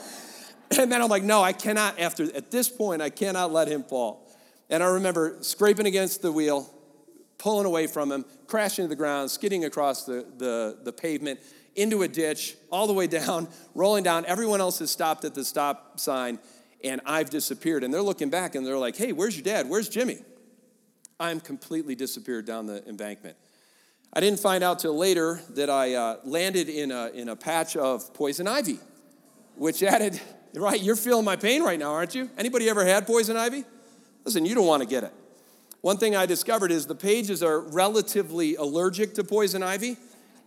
And 0.79 0.93
then 0.93 1.03
I'm 1.03 1.09
like, 1.09 1.25
no, 1.25 1.43
I 1.43 1.53
cannot, 1.53 1.99
after, 1.99 2.33
at 2.37 2.53
this 2.53 2.69
point, 2.69 3.03
I 3.03 3.11
cannot 3.11 3.53
let 3.53 3.67
him 3.67 3.83
fall. 3.83 4.33
And 4.71 4.85
I 4.85 4.87
remember 4.87 5.39
scraping 5.41 5.87
against 5.87 6.23
the 6.23 6.31
wheel, 6.31 6.71
pulling 7.45 7.67
away 7.67 7.87
from 7.87 8.11
him, 8.11 8.25
crashing 8.47 8.87
to 8.87 8.89
the 8.89 8.97
ground, 8.97 9.31
skidding 9.31 9.67
across 9.67 10.07
the, 10.07 10.25
the, 10.39 10.79
the 10.83 10.93
pavement, 10.95 11.39
into 11.77 12.01
a 12.03 12.09
ditch, 12.09 12.57
all 12.73 12.87
the 12.87 12.93
way 12.95 13.07
down, 13.07 13.47
rolling 13.75 14.03
down. 14.03 14.25
Everyone 14.25 14.63
else 14.63 14.79
has 14.79 14.91
stopped 14.91 15.27
at 15.27 15.35
the 15.35 15.45
stop 15.45 16.01
sign, 16.01 16.39
and 16.83 17.03
I've 17.05 17.29
disappeared. 17.29 17.85
And 17.85 17.93
they're 17.93 18.01
looking 18.01 18.31
back 18.31 18.55
and 18.55 18.67
they're 18.67 18.79
like, 18.79 18.97
hey, 18.97 19.13
where's 19.13 19.37
your 19.37 19.45
dad? 19.45 19.69
Where's 19.69 19.91
Jimmy? 19.91 20.21
I'm 21.21 21.39
completely 21.39 21.95
disappeared 21.95 22.47
down 22.47 22.65
the 22.65 22.83
embankment. 22.89 23.37
I 24.15 24.21
didn't 24.21 24.41
find 24.41 24.65
out 24.65 24.79
till 24.79 24.97
later 24.97 25.39
that 25.51 25.69
I 25.69 25.95
uh, 25.97 26.17
landed 26.25 26.71
in 26.71 26.91
a, 26.91 27.09
in 27.09 27.29
a 27.29 27.37
patch 27.37 27.77
of 27.77 28.15
poison 28.15 28.49
ivy, 28.49 28.79
which 29.57 29.83
added, 29.83 30.19
right, 30.55 30.81
you're 30.81 30.97
feeling 30.97 31.27
my 31.27 31.37
pain 31.37 31.63
right 31.63 31.79
now, 31.79 31.93
aren't 31.93 32.15
you? 32.15 32.31
Anybody 32.39 32.71
ever 32.71 32.87
had 32.87 33.07
poison 33.07 33.37
ivy? 33.37 33.65
Listen, 34.25 34.47
you 34.47 34.55
don't 34.55 34.67
want 34.67 34.83
to 34.83 34.89
get 34.89 35.05
it. 35.05 35.13
One 35.85 35.99
thing 35.99 36.17
I 36.17 36.25
discovered 36.25 36.73
is 36.73 36.87
the 36.87 36.95
pages 36.95 37.43
are 37.43 37.61
relatively 37.61 38.55
allergic 38.55 39.13
to 39.17 39.23
poison 39.23 39.63
ivy. 39.63 39.99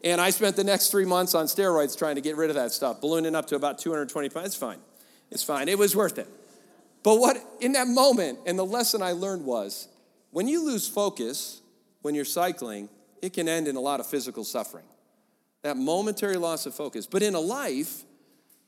And 0.04 0.20
I 0.20 0.32
spent 0.32 0.56
the 0.56 0.64
next 0.64 0.90
three 0.90 1.06
months 1.06 1.36
on 1.36 1.46
steroids 1.46 1.96
trying 1.96 2.16
to 2.16 2.22
get 2.22 2.38
rid 2.38 2.50
of 2.50 2.56
that 2.56 2.72
stuff, 2.72 3.02
ballooning 3.02 3.36
up 3.36 3.46
to 3.50 3.56
about 3.56 3.78
225. 3.78 4.44
It's 4.44 4.56
fine. 4.56 4.80
It's 5.30 5.44
fine. 5.44 5.70
It 5.70 5.78
was 5.78 5.96
worth 5.96 6.18
it. 6.18 6.28
But 7.04 7.20
what, 7.20 7.38
in 7.62 7.74
that 7.74 7.88
moment, 7.88 8.40
and 8.48 8.58
the 8.58 8.66
lesson 8.66 9.04
I 9.04 9.12
learned 9.12 9.46
was 9.46 9.88
When 10.32 10.48
you 10.48 10.66
lose 10.66 10.90
focus 10.90 11.62
when 12.02 12.16
you're 12.16 12.26
cycling, 12.26 12.90
it 13.22 13.34
can 13.34 13.48
end 13.48 13.68
in 13.68 13.76
a 13.76 13.80
lot 13.80 14.00
of 14.00 14.08
physical 14.08 14.44
suffering. 14.44 14.86
That 15.62 15.78
momentary 15.78 16.38
loss 16.38 16.66
of 16.66 16.74
focus. 16.74 17.06
But 17.06 17.22
in 17.22 17.36
a 17.36 17.40
life, 17.40 18.06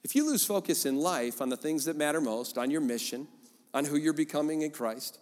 if 0.04 0.14
you 0.14 0.24
lose 0.24 0.46
focus 0.46 0.86
in 0.86 0.98
life 1.00 1.42
on 1.42 1.50
the 1.50 1.58
things 1.58 1.86
that 1.86 1.96
matter 1.96 2.22
most, 2.22 2.60
on 2.60 2.70
your 2.70 2.82
mission, 2.82 3.28
on 3.74 3.86
who 3.86 3.98
you're 3.98 4.14
becoming 4.14 4.62
in 4.62 4.70
Christ, 4.70 5.18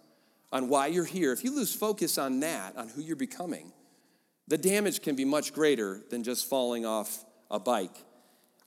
on 0.50 0.68
why 0.68 0.86
you're 0.86 1.04
here, 1.04 1.32
if 1.32 1.44
you 1.44 1.54
lose 1.54 1.74
focus 1.74 2.18
on 2.18 2.40
that, 2.40 2.76
on 2.76 2.88
who 2.88 3.02
you're 3.02 3.16
becoming, 3.16 3.72
the 4.46 4.58
damage 4.58 5.02
can 5.02 5.14
be 5.14 5.24
much 5.24 5.52
greater 5.52 6.02
than 6.10 6.22
just 6.22 6.48
falling 6.48 6.86
off 6.86 7.24
a 7.50 7.60
bike. 7.60 8.04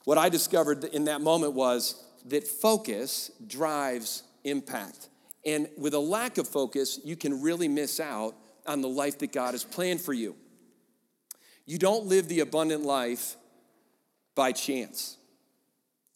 What 0.05 0.17
I 0.17 0.29
discovered 0.29 0.83
in 0.85 1.05
that 1.05 1.21
moment 1.21 1.53
was 1.53 2.03
that 2.25 2.47
focus 2.47 3.31
drives 3.47 4.23
impact. 4.43 5.09
And 5.45 5.69
with 5.77 5.93
a 5.93 5.99
lack 5.99 6.37
of 6.37 6.47
focus, 6.47 6.99
you 7.03 7.15
can 7.15 7.41
really 7.41 7.67
miss 7.67 7.99
out 7.99 8.35
on 8.67 8.81
the 8.81 8.87
life 8.87 9.19
that 9.19 9.31
God 9.31 9.53
has 9.53 9.63
planned 9.63 10.01
for 10.01 10.13
you. 10.13 10.35
You 11.65 11.79
don't 11.79 12.05
live 12.05 12.27
the 12.27 12.41
abundant 12.41 12.83
life 12.83 13.35
by 14.35 14.51
chance. 14.51 15.17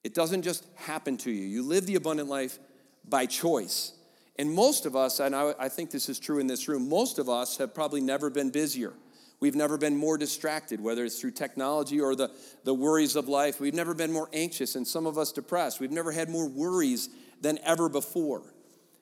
It 0.03 0.13
doesn't 0.13 0.43
just 0.43 0.65
happen 0.75 1.17
to 1.17 1.31
you. 1.31 1.45
You 1.45 1.63
live 1.63 1.87
the 1.87 1.95
abundant 1.95 2.29
life 2.29 2.59
by 3.07 3.25
choice. 3.25 3.93
And 4.37 4.53
most 4.53 4.85
of 4.85 4.95
us, 4.95 5.19
and 5.19 5.35
I, 5.35 5.53
I, 5.57 5.69
think 5.69 5.91
this 5.91 6.09
is 6.09 6.19
true 6.19 6.39
in 6.39 6.47
this 6.47 6.67
room, 6.67 6.89
most 6.89 7.19
of 7.19 7.29
us 7.29 7.57
have 7.57 7.73
probably 7.73 8.01
never 8.01 8.29
been 8.29 8.49
busier. 8.49 8.93
We've 9.39 9.55
never 9.55 9.77
been 9.77 9.95
more 9.95 10.17
distracted, 10.17 10.81
whether 10.81 11.05
it's 11.05 11.19
through 11.19 11.31
technology 11.31 12.01
or 12.01 12.15
the, 12.15 12.31
the 12.63 12.73
worries 12.73 13.15
of 13.15 13.29
life. 13.29 13.59
We've 13.59 13.73
never 13.73 13.93
been 13.93 14.11
more 14.11 14.29
anxious, 14.33 14.75
and 14.75 14.87
some 14.87 15.05
of 15.05 15.17
us 15.17 15.31
depressed. 15.31 15.79
We've 15.79 15.91
never 15.91 16.11
had 16.11 16.29
more 16.29 16.47
worries 16.47 17.09
than 17.41 17.59
ever 17.63 17.87
before. 17.87 18.53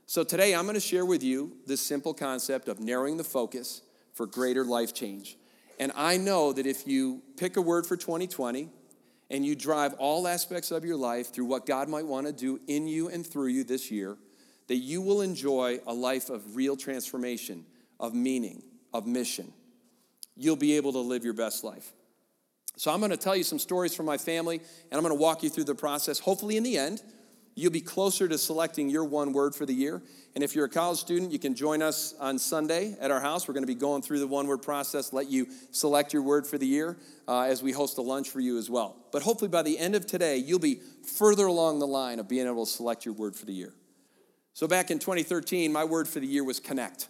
So 0.06 0.24
today 0.24 0.54
I'm 0.54 0.64
going 0.64 0.76
to 0.76 0.80
share 0.80 1.06
with 1.06 1.24
you 1.24 1.54
this 1.66 1.82
simple 1.82 2.14
concept 2.14 2.68
of 2.68 2.80
narrowing 2.80 3.18
the 3.18 3.24
focus 3.24 3.82
for 4.14 4.26
greater 4.28 4.66
life 4.66 4.94
change. 4.94 5.38
And 5.80 5.92
I 5.96 6.18
know 6.18 6.54
that 6.54 6.68
if 6.68 6.88
you 6.88 7.22
pick 7.38 7.58
a 7.58 7.62
word 7.62 7.86
for 7.86 7.96
2020 7.96 8.70
and 9.32 9.46
you 9.46 9.56
drive 9.56 9.94
all 9.94 10.28
aspects 10.28 10.72
of 10.72 10.86
your 10.86 10.98
life 10.98 11.34
through 11.34 11.46
what 11.46 11.66
God 11.66 11.90
might 11.90 12.06
want 12.06 12.28
to 12.28 12.34
do 12.34 12.60
in 12.68 12.88
you 12.88 13.10
and 13.10 13.26
through 13.26 13.48
you 13.48 13.64
this 13.64 13.90
year, 13.90 14.18
that 14.68 14.76
you 14.76 15.02
will 15.02 15.22
enjoy 15.22 15.80
a 15.86 15.94
life 15.94 16.30
of 16.30 16.56
real 16.56 16.76
transformation, 16.76 17.66
of 18.00 18.14
meaning, 18.14 18.64
of 18.94 19.06
mission. 19.06 19.52
You'll 20.36 20.56
be 20.56 20.78
able 20.78 20.94
to 20.94 21.00
live 21.00 21.24
your 21.24 21.34
best 21.34 21.64
life. 21.64 21.92
So, 22.76 22.92
I'm 22.92 23.00
going 23.00 23.12
to 23.12 23.18
tell 23.18 23.36
you 23.36 23.44
some 23.44 23.60
stories 23.60 23.94
from 23.94 24.08
my 24.08 24.18
family, 24.18 24.58
and 24.58 24.94
I'm 24.94 25.02
going 25.02 25.16
to 25.16 25.22
walk 25.22 25.44
you 25.44 25.50
through 25.50 25.66
the 25.66 25.76
process. 25.76 26.18
Hopefully, 26.18 26.58
in 26.58 26.64
the 26.64 26.78
end, 26.78 27.04
you'll 27.56 27.72
be 27.72 27.82
closer 27.82 28.28
to 28.28 28.38
selecting 28.38 28.90
your 28.90 29.06
one 29.06 29.32
word 29.32 29.54
for 29.54 29.66
the 29.66 29.74
year. 29.74 30.02
And 30.36 30.44
if 30.44 30.56
you're 30.56 30.66
a 30.66 30.70
college 30.70 30.98
student, 30.98 31.32
you 31.32 31.40
can 31.40 31.54
join 31.54 31.82
us 31.82 32.16
on 32.20 32.40
Sunday 32.40 32.96
at 33.00 33.12
our 33.12 33.20
house. 33.20 33.48
We're 33.48 33.54
going 33.54 33.64
to 33.64 33.68
be 33.68 33.76
going 33.76 34.02
through 34.02 34.20
the 34.20 34.28
one 34.28 34.48
word 34.48 34.64
process, 34.64 35.14
let 35.14 35.30
you 35.30 35.48
select 35.72 36.14
your 36.14 36.24
word 36.24 36.48
for 36.48 36.58
the 36.58 36.66
year 36.66 36.98
uh, 37.28 37.42
as 37.42 37.62
we 37.62 37.72
host 37.72 37.98
a 38.00 38.02
lunch 38.02 38.30
for 38.30 38.40
you 38.40 38.58
as 38.58 38.70
well. 38.70 38.96
But 39.12 39.22
hopefully, 39.22 39.50
by 39.50 39.62
the 39.62 39.78
end 39.78 39.96
of 39.96 40.08
today, 40.08 40.38
you'll 40.38 40.60
be 40.60 40.82
further 41.18 41.46
along 41.46 41.80
the 41.80 41.88
line 41.88 42.20
of 42.20 42.28
being 42.28 42.48
able 42.48 42.66
to 42.66 42.72
select 42.72 43.06
your 43.06 43.14
word 43.14 43.36
for 43.36 43.46
the 43.46 43.54
year. 43.54 43.74
So, 44.54 44.68
back 44.68 44.92
in 44.92 45.00
2013, 45.00 45.72
my 45.72 45.84
word 45.84 46.08
for 46.08 46.20
the 46.20 46.28
year 46.28 46.44
was 46.44 46.60
connect. 46.60 47.08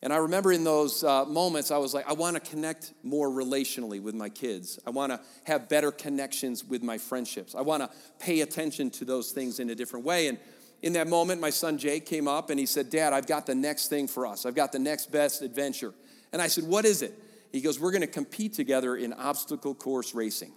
And 0.00 0.12
I 0.12 0.18
remember 0.18 0.52
in 0.52 0.62
those 0.62 1.02
uh, 1.02 1.24
moments, 1.24 1.72
I 1.72 1.78
was 1.78 1.92
like, 1.92 2.08
I 2.08 2.12
want 2.12 2.36
to 2.36 2.50
connect 2.50 2.92
more 3.02 3.28
relationally 3.28 4.00
with 4.00 4.14
my 4.14 4.28
kids. 4.28 4.78
I 4.86 4.90
want 4.90 5.10
to 5.10 5.20
have 5.44 5.68
better 5.68 5.90
connections 5.90 6.64
with 6.64 6.84
my 6.84 6.98
friendships. 6.98 7.56
I 7.56 7.62
want 7.62 7.82
to 7.82 7.90
pay 8.20 8.42
attention 8.42 8.90
to 8.90 9.04
those 9.04 9.32
things 9.32 9.58
in 9.58 9.70
a 9.70 9.74
different 9.74 10.04
way. 10.06 10.28
And 10.28 10.38
in 10.82 10.92
that 10.92 11.08
moment, 11.08 11.40
my 11.40 11.50
son 11.50 11.78
Jake 11.78 12.06
came 12.06 12.28
up 12.28 12.50
and 12.50 12.60
he 12.60 12.66
said, 12.66 12.90
Dad, 12.90 13.12
I've 13.12 13.26
got 13.26 13.46
the 13.46 13.56
next 13.56 13.88
thing 13.88 14.06
for 14.06 14.24
us. 14.24 14.46
I've 14.46 14.54
got 14.54 14.70
the 14.70 14.78
next 14.78 15.10
best 15.10 15.42
adventure. 15.42 15.92
And 16.32 16.40
I 16.40 16.46
said, 16.46 16.62
What 16.62 16.84
is 16.84 17.02
it? 17.02 17.12
He 17.50 17.60
goes, 17.60 17.80
We're 17.80 17.90
going 17.90 18.02
to 18.02 18.06
compete 18.06 18.54
together 18.54 18.94
in 18.94 19.12
obstacle 19.12 19.74
course 19.74 20.14
racing. 20.14 20.52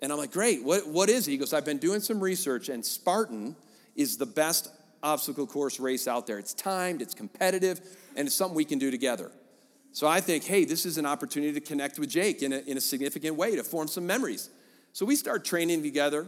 And 0.00 0.10
I'm 0.10 0.16
like, 0.16 0.32
Great, 0.32 0.64
what, 0.64 0.88
what 0.88 1.10
is 1.10 1.28
it? 1.28 1.32
He 1.32 1.36
goes, 1.36 1.52
I've 1.52 1.66
been 1.66 1.76
doing 1.76 2.00
some 2.00 2.20
research, 2.20 2.70
and 2.70 2.82
Spartan 2.82 3.54
is 3.96 4.16
the 4.16 4.26
best 4.26 4.70
obstacle 5.02 5.46
course 5.46 5.80
race 5.80 6.06
out 6.06 6.26
there. 6.26 6.38
It's 6.38 6.54
timed, 6.54 7.02
it's 7.02 7.14
competitive, 7.14 7.80
and 8.16 8.26
it's 8.26 8.36
something 8.36 8.56
we 8.56 8.64
can 8.64 8.78
do 8.78 8.90
together. 8.90 9.32
So 9.92 10.06
I 10.06 10.20
think, 10.20 10.44
hey, 10.44 10.64
this 10.64 10.86
is 10.86 10.96
an 10.96 11.04
opportunity 11.04 11.52
to 11.52 11.60
connect 11.60 11.98
with 11.98 12.08
Jake 12.08 12.42
in 12.42 12.52
a, 12.52 12.58
in 12.60 12.76
a 12.76 12.80
significant 12.80 13.36
way, 13.36 13.56
to 13.56 13.62
form 13.62 13.88
some 13.88 14.06
memories. 14.06 14.48
So 14.92 15.04
we 15.04 15.16
start 15.16 15.44
training 15.44 15.82
together, 15.82 16.26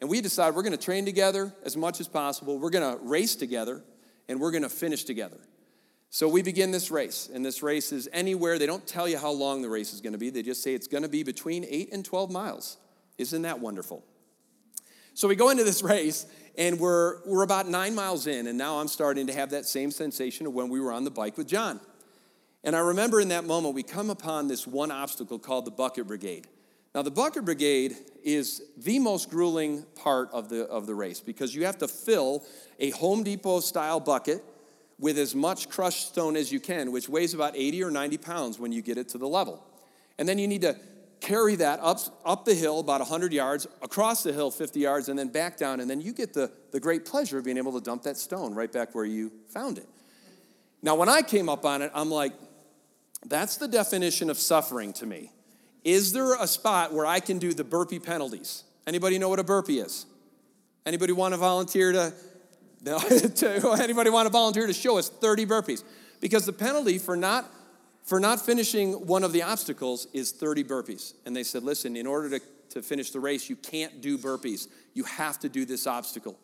and 0.00 0.10
we 0.10 0.20
decide 0.20 0.54
we're 0.54 0.62
gonna 0.62 0.76
train 0.76 1.06
together 1.06 1.52
as 1.64 1.76
much 1.76 2.00
as 2.00 2.08
possible. 2.08 2.58
We're 2.58 2.70
gonna 2.70 2.98
race 3.00 3.34
together, 3.34 3.82
and 4.28 4.38
we're 4.38 4.50
gonna 4.50 4.68
finish 4.68 5.04
together. 5.04 5.38
So 6.10 6.28
we 6.28 6.42
begin 6.42 6.70
this 6.70 6.90
race, 6.90 7.30
and 7.32 7.44
this 7.44 7.62
race 7.62 7.92
is 7.92 8.08
anywhere. 8.12 8.58
They 8.58 8.66
don't 8.66 8.86
tell 8.86 9.08
you 9.08 9.18
how 9.18 9.30
long 9.30 9.62
the 9.62 9.68
race 9.68 9.94
is 9.94 10.00
gonna 10.00 10.18
be, 10.18 10.30
they 10.30 10.42
just 10.42 10.62
say 10.62 10.74
it's 10.74 10.86
gonna 10.86 11.08
be 11.08 11.22
between 11.22 11.64
8 11.68 11.92
and 11.92 12.04
12 12.04 12.30
miles. 12.30 12.76
Isn't 13.16 13.42
that 13.42 13.60
wonderful? 13.60 14.04
So 15.16 15.28
we 15.28 15.34
go 15.34 15.48
into 15.48 15.64
this 15.64 15.82
race, 15.82 16.26
and 16.58 16.78
we're, 16.78 17.24
we're 17.24 17.42
about 17.42 17.66
nine 17.66 17.94
miles 17.94 18.26
in, 18.26 18.48
and 18.48 18.58
now 18.58 18.80
I'm 18.80 18.86
starting 18.86 19.28
to 19.28 19.32
have 19.32 19.48
that 19.52 19.64
same 19.64 19.90
sensation 19.90 20.46
of 20.46 20.52
when 20.52 20.68
we 20.68 20.78
were 20.78 20.92
on 20.92 21.04
the 21.04 21.10
bike 21.10 21.38
with 21.38 21.48
John. 21.48 21.80
And 22.62 22.76
I 22.76 22.80
remember 22.80 23.18
in 23.18 23.28
that 23.28 23.46
moment, 23.46 23.74
we 23.74 23.82
come 23.82 24.10
upon 24.10 24.46
this 24.46 24.66
one 24.66 24.90
obstacle 24.90 25.38
called 25.38 25.64
the 25.64 25.70
Bucket 25.70 26.06
Brigade. 26.06 26.48
Now, 26.94 27.00
the 27.00 27.10
Bucket 27.10 27.46
Brigade 27.46 27.96
is 28.24 28.60
the 28.76 28.98
most 28.98 29.30
grueling 29.30 29.86
part 29.94 30.28
of 30.32 30.50
the, 30.50 30.64
of 30.66 30.86
the 30.86 30.94
race 30.94 31.20
because 31.20 31.54
you 31.54 31.64
have 31.64 31.78
to 31.78 31.88
fill 31.88 32.44
a 32.78 32.90
Home 32.90 33.22
Depot 33.22 33.60
style 33.60 34.00
bucket 34.00 34.44
with 34.98 35.16
as 35.16 35.34
much 35.34 35.70
crushed 35.70 36.08
stone 36.08 36.36
as 36.36 36.52
you 36.52 36.60
can, 36.60 36.92
which 36.92 37.08
weighs 37.08 37.32
about 37.32 37.56
80 37.56 37.84
or 37.84 37.90
90 37.90 38.18
pounds 38.18 38.58
when 38.58 38.70
you 38.70 38.82
get 38.82 38.98
it 38.98 39.08
to 39.10 39.18
the 39.18 39.28
level. 39.28 39.64
And 40.18 40.28
then 40.28 40.38
you 40.38 40.46
need 40.46 40.60
to 40.60 40.76
carry 41.20 41.56
that 41.56 41.80
up, 41.80 42.00
up 42.24 42.44
the 42.44 42.54
hill 42.54 42.80
about 42.80 43.00
100 43.00 43.32
yards, 43.32 43.66
across 43.82 44.22
the 44.22 44.32
hill 44.32 44.50
50 44.50 44.80
yards, 44.80 45.08
and 45.08 45.18
then 45.18 45.28
back 45.28 45.56
down. 45.56 45.80
And 45.80 45.88
then 45.88 46.00
you 46.00 46.12
get 46.12 46.32
the, 46.32 46.50
the 46.72 46.80
great 46.80 47.04
pleasure 47.04 47.38
of 47.38 47.44
being 47.44 47.58
able 47.58 47.72
to 47.72 47.80
dump 47.80 48.02
that 48.02 48.16
stone 48.16 48.54
right 48.54 48.70
back 48.70 48.94
where 48.94 49.04
you 49.04 49.32
found 49.48 49.78
it. 49.78 49.88
Now, 50.82 50.94
when 50.94 51.08
I 51.08 51.22
came 51.22 51.48
up 51.48 51.64
on 51.64 51.82
it, 51.82 51.90
I'm 51.94 52.10
like, 52.10 52.32
that's 53.26 53.56
the 53.56 53.66
definition 53.66 54.30
of 54.30 54.38
suffering 54.38 54.92
to 54.94 55.06
me. 55.06 55.32
Is 55.84 56.12
there 56.12 56.34
a 56.34 56.46
spot 56.46 56.92
where 56.92 57.06
I 57.06 57.20
can 57.20 57.38
do 57.38 57.52
the 57.52 57.64
burpee 57.64 57.98
penalties? 57.98 58.64
Anybody 58.86 59.18
know 59.18 59.28
what 59.28 59.38
a 59.38 59.44
burpee 59.44 59.80
is? 59.80 60.06
Anybody 60.84 61.12
want 61.12 61.34
to 61.34 61.38
volunteer 61.38 61.92
to, 61.92 62.12
no, 62.82 62.98
to 62.98 63.76
anybody 63.80 64.10
want 64.10 64.26
to 64.26 64.30
volunteer 64.30 64.66
to 64.66 64.72
show 64.72 64.98
us 64.98 65.08
30 65.08 65.46
burpees? 65.46 65.82
Because 66.20 66.46
the 66.46 66.52
penalty 66.52 66.98
for 66.98 67.16
not 67.16 67.50
for 68.06 68.20
not 68.20 68.40
finishing 68.40 68.92
one 69.06 69.24
of 69.24 69.32
the 69.32 69.42
obstacles 69.42 70.06
is 70.12 70.30
30 70.30 70.62
burpees. 70.64 71.14
And 71.26 71.34
they 71.34 71.42
said, 71.42 71.64
listen, 71.64 71.96
in 71.96 72.06
order 72.06 72.38
to, 72.38 72.40
to 72.70 72.82
finish 72.82 73.10
the 73.10 73.18
race, 73.18 73.50
you 73.50 73.56
can't 73.56 74.00
do 74.00 74.16
burpees. 74.16 74.68
You 74.94 75.04
have 75.04 75.40
to 75.40 75.48
do 75.48 75.64
this 75.64 75.88
obstacle. 75.88 76.38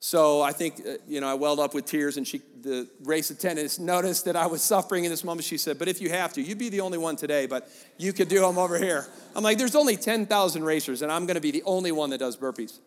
So 0.00 0.40
I 0.40 0.52
think, 0.52 0.80
uh, 0.86 0.94
you 1.06 1.20
know, 1.20 1.28
I 1.28 1.34
welled 1.34 1.60
up 1.60 1.74
with 1.74 1.84
tears, 1.84 2.16
and 2.16 2.26
she, 2.26 2.40
the 2.62 2.88
race 3.04 3.30
attendant 3.30 3.78
noticed 3.78 4.24
that 4.24 4.36
I 4.36 4.46
was 4.46 4.62
suffering 4.62 5.04
in 5.04 5.10
this 5.10 5.22
moment. 5.22 5.44
She 5.44 5.58
said, 5.58 5.78
But 5.78 5.88
if 5.88 6.00
you 6.00 6.08
have 6.10 6.32
to, 6.34 6.42
you'd 6.42 6.58
be 6.58 6.70
the 6.70 6.80
only 6.80 6.98
one 6.98 7.16
today, 7.16 7.46
but 7.46 7.68
you 7.98 8.12
could 8.12 8.28
do 8.28 8.40
them 8.40 8.58
over 8.58 8.78
here. 8.78 9.06
I'm 9.34 9.42
like, 9.42 9.58
There's 9.58 9.76
only 9.76 9.96
10,000 9.96 10.64
racers, 10.64 11.02
and 11.02 11.10
I'm 11.10 11.26
going 11.26 11.34
to 11.34 11.40
be 11.40 11.50
the 11.50 11.62
only 11.64 11.92
one 11.92 12.10
that 12.10 12.18
does 12.18 12.36
burpees. 12.36 12.78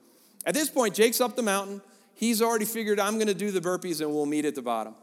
At 0.45 0.53
this 0.53 0.69
point, 0.69 0.95
Jake's 0.95 1.19
up 1.19 1.35
the 1.35 1.43
mountain. 1.43 1.81
He's 2.15 2.41
already 2.41 2.65
figured 2.65 2.99
I'm 2.99 3.15
going 3.15 3.27
to 3.27 3.33
do 3.33 3.51
the 3.51 3.61
burpees, 3.61 4.01
and 4.01 4.11
we'll 4.11 4.25
meet 4.25 4.45
at 4.45 4.55
the 4.55 4.61
bottom. 4.61 4.95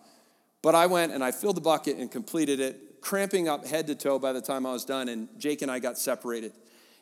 But 0.63 0.75
I 0.75 0.87
went 0.87 1.13
and 1.13 1.23
I 1.23 1.31
filled 1.33 1.57
the 1.57 1.61
bucket 1.61 1.97
and 1.97 2.11
completed 2.11 2.61
it 2.61 2.81
cramping 3.01 3.49
up 3.49 3.67
head 3.67 3.87
to 3.89 3.95
toe 3.95 4.19
by 4.19 4.33
the 4.33 4.41
time 4.41 4.67
I 4.67 4.73
was 4.73 4.85
done, 4.85 5.09
and 5.09 5.29
Jake 5.39 5.63
and 5.63 5.71
I 5.71 5.79
got 5.79 5.99
separated. 5.99 6.53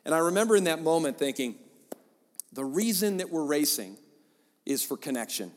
And 0.05 0.15
I 0.15 0.19
remember 0.19 0.57
in 0.57 0.65
that 0.65 0.83
moment 0.83 1.19
thinking, 1.19 1.57
the 2.53 2.65
reason 2.65 3.19
that 3.19 3.31
we're 3.31 3.45
racing 3.45 3.97
is 4.67 4.83
for 4.85 4.97
connection. 4.97 5.51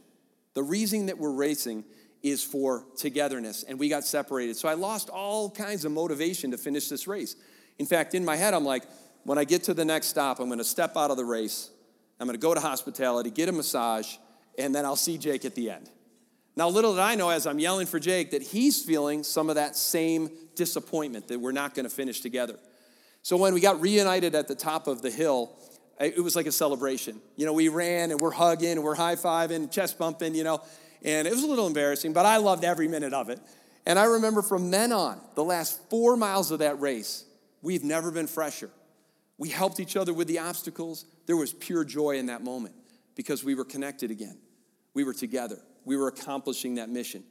The 0.54 0.64
reason 0.64 1.08
that 1.08 1.18
we're 1.18 1.32
racing 1.32 1.84
is 2.24 2.44
for 2.44 2.86
togetherness, 2.96 3.64
and 3.64 3.80
we 3.80 3.90
got 3.90 4.04
separated. 4.04 4.58
So 4.58 4.68
I 4.68 4.74
lost 4.74 5.10
all 5.10 5.50
kinds 5.50 5.86
of 5.86 5.92
motivation 5.92 6.52
to 6.52 6.58
finish 6.58 6.90
this 6.90 7.08
race. 7.08 7.36
In 7.78 7.86
fact, 7.86 8.16
in 8.16 8.26
my 8.26 8.36
head, 8.36 8.54
I'm 8.54 8.66
like, 8.66 8.84
when 9.24 9.38
I 9.38 9.44
get 9.44 9.64
to 9.66 9.74
the 9.74 9.86
next 9.86 10.08
stop, 10.08 10.40
I'm 10.40 10.50
gonna 10.50 10.64
step 10.64 10.98
out 10.98 11.12
of 11.12 11.18
the 11.18 11.26
race, 11.26 11.70
I'm 12.20 12.26
gonna 12.26 12.38
go 12.38 12.54
to 12.54 12.60
hospitality, 12.60 13.30
get 13.30 13.50
a 13.50 13.52
massage, 13.52 14.16
and 14.58 14.74
then 14.74 14.86
I'll 14.86 14.96
see 14.96 15.18
Jake 15.18 15.46
at 15.46 15.54
the 15.54 15.70
end. 15.70 15.90
Now, 16.58 16.70
little 16.70 16.96
did 16.96 17.02
I 17.02 17.14
know 17.14 17.30
as 17.30 17.46
I'm 17.46 17.60
yelling 17.60 17.86
for 17.86 18.00
Jake 18.00 18.32
that 18.32 18.42
he's 18.42 18.84
feeling 18.84 19.22
some 19.24 19.48
of 19.48 19.56
that 19.56 19.76
same 19.76 20.32
disappointment 20.56 21.28
that 21.28 21.40
we're 21.40 21.52
not 21.52 21.76
going 21.76 21.84
to 21.84 21.90
finish 21.90 22.20
together. 22.20 22.58
So 23.22 23.38
when 23.38 23.54
we 23.54 23.62
got 23.62 23.80
reunited 23.80 24.34
at 24.34 24.48
the 24.48 24.56
top 24.56 24.88
of 24.88 25.04
the 25.04 25.12
hill, 25.12 25.52
it 26.00 26.24
was 26.24 26.36
like 26.36 26.48
a 26.48 26.52
celebration. 26.52 27.22
You 27.36 27.46
know, 27.46 27.54
we 27.54 27.70
ran 27.70 28.10
and 28.10 28.20
we're 28.20 28.32
hugging 28.32 28.72
and 28.72 28.84
we're 28.84 28.96
high 28.96 29.16
fiving, 29.16 29.72
chest 29.72 30.00
bumping, 30.00 30.34
you 30.34 30.44
know, 30.44 30.64
and 31.04 31.28
it 31.28 31.32
was 31.32 31.44
a 31.44 31.48
little 31.48 31.68
embarrassing, 31.68 32.14
but 32.14 32.26
I 32.26 32.38
loved 32.38 32.64
every 32.64 32.88
minute 32.88 33.14
of 33.14 33.30
it. 33.30 33.40
And 33.86 34.00
I 34.00 34.06
remember 34.06 34.42
from 34.42 34.72
then 34.72 34.92
on, 34.92 35.22
the 35.36 35.44
last 35.44 35.80
four 35.92 36.18
miles 36.18 36.50
of 36.50 36.60
that 36.60 36.82
race, 36.82 37.24
we've 37.62 37.84
never 37.84 38.10
been 38.10 38.26
fresher. 38.26 38.72
We 39.38 39.50
helped 39.50 39.80
each 39.80 39.96
other 39.96 40.12
with 40.12 40.28
the 40.28 40.40
obstacles. 40.40 41.06
There 41.28 41.38
was 41.38 41.54
pure 41.54 41.84
joy 41.84 42.18
in 42.18 42.26
that 42.26 42.44
moment 42.44 42.74
because 43.16 43.44
we 43.44 43.54
were 43.54 43.66
connected 43.66 44.10
again. 44.10 44.40
We 44.96 45.04
were 45.04 45.14
together 45.14 45.60
we 45.88 45.98
were 45.98 46.10
accomplishing 46.10 46.76
that 46.76 46.90
mission. 46.90 47.24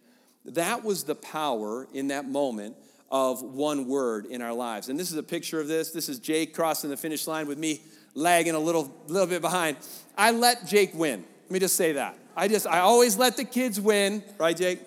That 0.47 0.83
was 0.83 1.05
the 1.05 1.15
power 1.15 1.87
in 1.93 2.09
that 2.09 2.29
moment 2.29 2.77
of 3.11 3.43
one 3.43 3.87
word 3.87 4.27
in 4.27 4.43
our 4.43 4.53
lives. 4.53 4.89
And 4.89 4.99
this 4.99 5.13
is 5.13 5.17
a 5.17 5.23
picture 5.23 5.61
of 5.61 5.69
this. 5.69 5.91
This 5.91 6.09
is 6.09 6.19
Jake 6.19 6.55
crossing 6.55 6.91
the 6.91 6.97
finish 6.97 7.27
line 7.27 7.47
with 7.47 7.59
me 7.59 7.83
lagging 8.15 8.55
a 8.55 8.59
little, 8.59 8.93
little 9.07 9.29
bit 9.29 9.43
behind. 9.43 9.77
I 10.17 10.31
let 10.33 10.67
Jake 10.67 10.93
win. 10.95 11.25
Let 11.45 11.51
me 11.51 11.59
just 11.59 11.77
say 11.77 11.93
that. 11.93 12.19
I 12.35 12.49
just, 12.49 12.67
I 12.67 12.81
always 12.81 13.17
let 13.17 13.37
the 13.37 13.45
kids 13.45 13.81
win, 13.81 14.23
right, 14.39 14.57
Jake? 14.57 14.81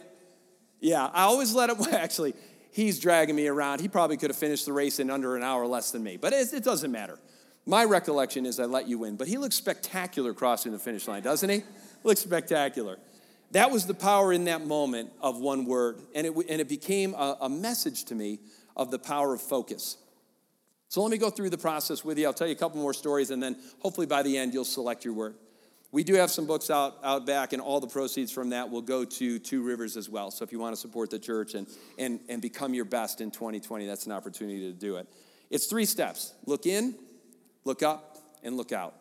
Yeah, 0.81 1.05
I 1.05 1.23
always 1.23 1.53
let 1.53 1.69
him, 1.69 1.77
actually, 1.93 2.33
he's 2.71 2.99
dragging 2.99 3.35
me 3.35 3.47
around. 3.47 3.81
He 3.81 3.87
probably 3.87 4.17
could 4.17 4.29
have 4.29 4.37
finished 4.37 4.65
the 4.65 4.73
race 4.73 4.99
in 4.99 5.09
under 5.09 5.35
an 5.35 5.43
hour 5.43 5.65
less 5.67 5.91
than 5.91 6.03
me, 6.03 6.17
but 6.17 6.33
it, 6.33 6.53
it 6.53 6.63
doesn't 6.63 6.91
matter. 6.91 7.19
My 7.65 7.85
recollection 7.85 8.45
is 8.45 8.59
I 8.59 8.65
let 8.65 8.87
you 8.87 8.97
win, 8.97 9.15
but 9.15 9.27
he 9.27 9.37
looks 9.37 9.55
spectacular 9.55 10.33
crossing 10.33 10.71
the 10.71 10.79
finish 10.79 11.07
line, 11.07 11.21
doesn't 11.21 11.49
he? 11.49 11.63
Looks 12.03 12.21
spectacular. 12.21 12.97
That 13.51 13.71
was 13.71 13.87
the 13.87 13.93
power 13.93 14.31
in 14.31 14.45
that 14.45 14.65
moment 14.65 15.11
of 15.21 15.39
one 15.39 15.65
word, 15.65 16.01
and 16.13 16.27
it, 16.27 16.33
and 16.49 16.61
it 16.61 16.69
became 16.69 17.13
a, 17.15 17.37
a 17.41 17.49
message 17.49 18.05
to 18.05 18.15
me 18.15 18.39
of 18.75 18.91
the 18.91 18.99
power 18.99 19.33
of 19.33 19.41
focus. 19.41 19.97
So 20.87 21.01
let 21.01 21.11
me 21.11 21.17
go 21.17 21.29
through 21.29 21.49
the 21.49 21.57
process 21.57 22.03
with 22.03 22.17
you. 22.17 22.25
I'll 22.25 22.33
tell 22.33 22.47
you 22.47 22.53
a 22.53 22.57
couple 22.57 22.79
more 22.79 22.93
stories, 22.93 23.31
and 23.31 23.41
then 23.41 23.57
hopefully 23.79 24.07
by 24.07 24.23
the 24.23 24.37
end 24.37 24.53
you'll 24.53 24.65
select 24.65 25.03
your 25.03 25.13
word. 25.13 25.35
We 25.91 26.03
do 26.03 26.13
have 26.15 26.29
some 26.29 26.45
books 26.45 26.69
out, 26.69 26.97
out 27.03 27.25
back, 27.25 27.51
and 27.51 27.61
all 27.61 27.79
the 27.79 27.87
proceeds 27.87 28.31
from 28.31 28.51
that 28.51 28.69
will 28.69 28.83
go 28.83 29.03
to 29.03 29.39
Two 29.39 29.63
Rivers 29.63 29.97
as 29.97 30.07
well. 30.07 30.29
So 30.29 30.43
if 30.43 30.51
you 30.51 30.59
want 30.59 30.75
to 30.75 30.79
support 30.79 31.09
the 31.09 31.17
church 31.17 31.55
and, 31.55 31.67
and, 31.97 32.19
and 32.29 32.41
become 32.41 32.75
your 32.75 32.85
best 32.85 33.21
in 33.21 33.31
2020, 33.31 33.87
that's 33.87 34.05
an 34.05 34.11
opportunity 34.11 34.71
to 34.71 34.73
do 34.73 34.97
it. 34.97 35.07
It's 35.49 35.65
three 35.65 35.85
steps 35.85 36.33
look 36.45 36.67
in, 36.67 36.93
look 37.65 37.81
up, 37.81 38.19
and 38.43 38.55
look 38.55 38.71
out. 38.71 38.93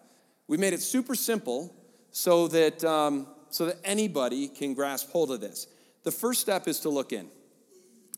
We 0.46 0.56
made 0.56 0.72
it 0.72 0.80
super 0.80 1.14
simple 1.14 1.74
so 2.10 2.48
that, 2.48 2.82
um, 2.84 3.26
so 3.50 3.66
that 3.66 3.76
anybody 3.84 4.48
can 4.48 4.74
grasp 4.74 5.10
hold 5.10 5.30
of 5.30 5.40
this. 5.40 5.66
The 6.04 6.12
first 6.12 6.40
step 6.40 6.68
is 6.68 6.80
to 6.80 6.88
look 6.88 7.12
in. 7.12 7.28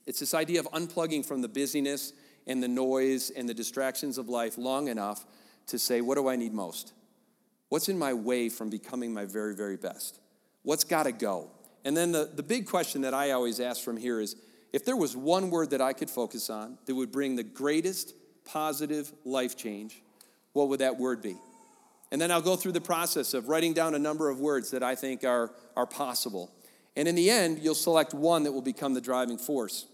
It's 0.06 0.20
this 0.20 0.34
idea 0.34 0.60
of 0.60 0.66
unplugging 0.72 1.24
from 1.24 1.42
the 1.42 1.48
busyness 1.48 2.12
and 2.46 2.62
the 2.62 2.68
noise 2.68 3.30
and 3.30 3.48
the 3.48 3.54
distractions 3.54 4.18
of 4.18 4.28
life 4.28 4.58
long 4.58 4.88
enough 4.88 5.24
to 5.68 5.78
say, 5.78 6.00
what 6.00 6.16
do 6.16 6.28
I 6.28 6.36
need 6.36 6.52
most? 6.52 6.92
What's 7.68 7.88
in 7.88 7.98
my 7.98 8.12
way 8.12 8.48
from 8.48 8.70
becoming 8.70 9.14
my 9.14 9.24
very, 9.24 9.54
very 9.54 9.76
best? 9.76 10.18
What's 10.62 10.84
got 10.84 11.04
to 11.04 11.12
go? 11.12 11.50
And 11.84 11.96
then 11.96 12.12
the, 12.12 12.28
the 12.32 12.42
big 12.42 12.66
question 12.66 13.02
that 13.02 13.14
I 13.14 13.30
always 13.30 13.60
ask 13.60 13.82
from 13.82 13.96
here 13.96 14.20
is 14.20 14.36
if 14.72 14.84
there 14.84 14.96
was 14.96 15.16
one 15.16 15.50
word 15.50 15.70
that 15.70 15.80
I 15.80 15.92
could 15.92 16.10
focus 16.10 16.50
on 16.50 16.78
that 16.86 16.94
would 16.94 17.12
bring 17.12 17.36
the 17.36 17.42
greatest 17.42 18.14
positive 18.44 19.12
life 19.24 19.56
change, 19.56 20.02
what 20.52 20.68
would 20.68 20.80
that 20.80 20.98
word 20.98 21.22
be? 21.22 21.36
And 22.12 22.20
then 22.20 22.30
I'll 22.30 22.42
go 22.42 22.56
through 22.56 22.72
the 22.72 22.80
process 22.80 23.34
of 23.34 23.48
writing 23.48 23.72
down 23.72 23.94
a 23.94 23.98
number 23.98 24.30
of 24.30 24.40
words 24.40 24.70
that 24.72 24.82
I 24.82 24.94
think 24.94 25.24
are, 25.24 25.52
are 25.76 25.86
possible. 25.86 26.50
And 26.96 27.06
in 27.06 27.14
the 27.14 27.30
end, 27.30 27.60
you'll 27.60 27.74
select 27.74 28.14
one 28.14 28.42
that 28.44 28.52
will 28.52 28.62
become 28.62 28.94
the 28.94 29.00
driving 29.00 29.38
force. 29.38 29.86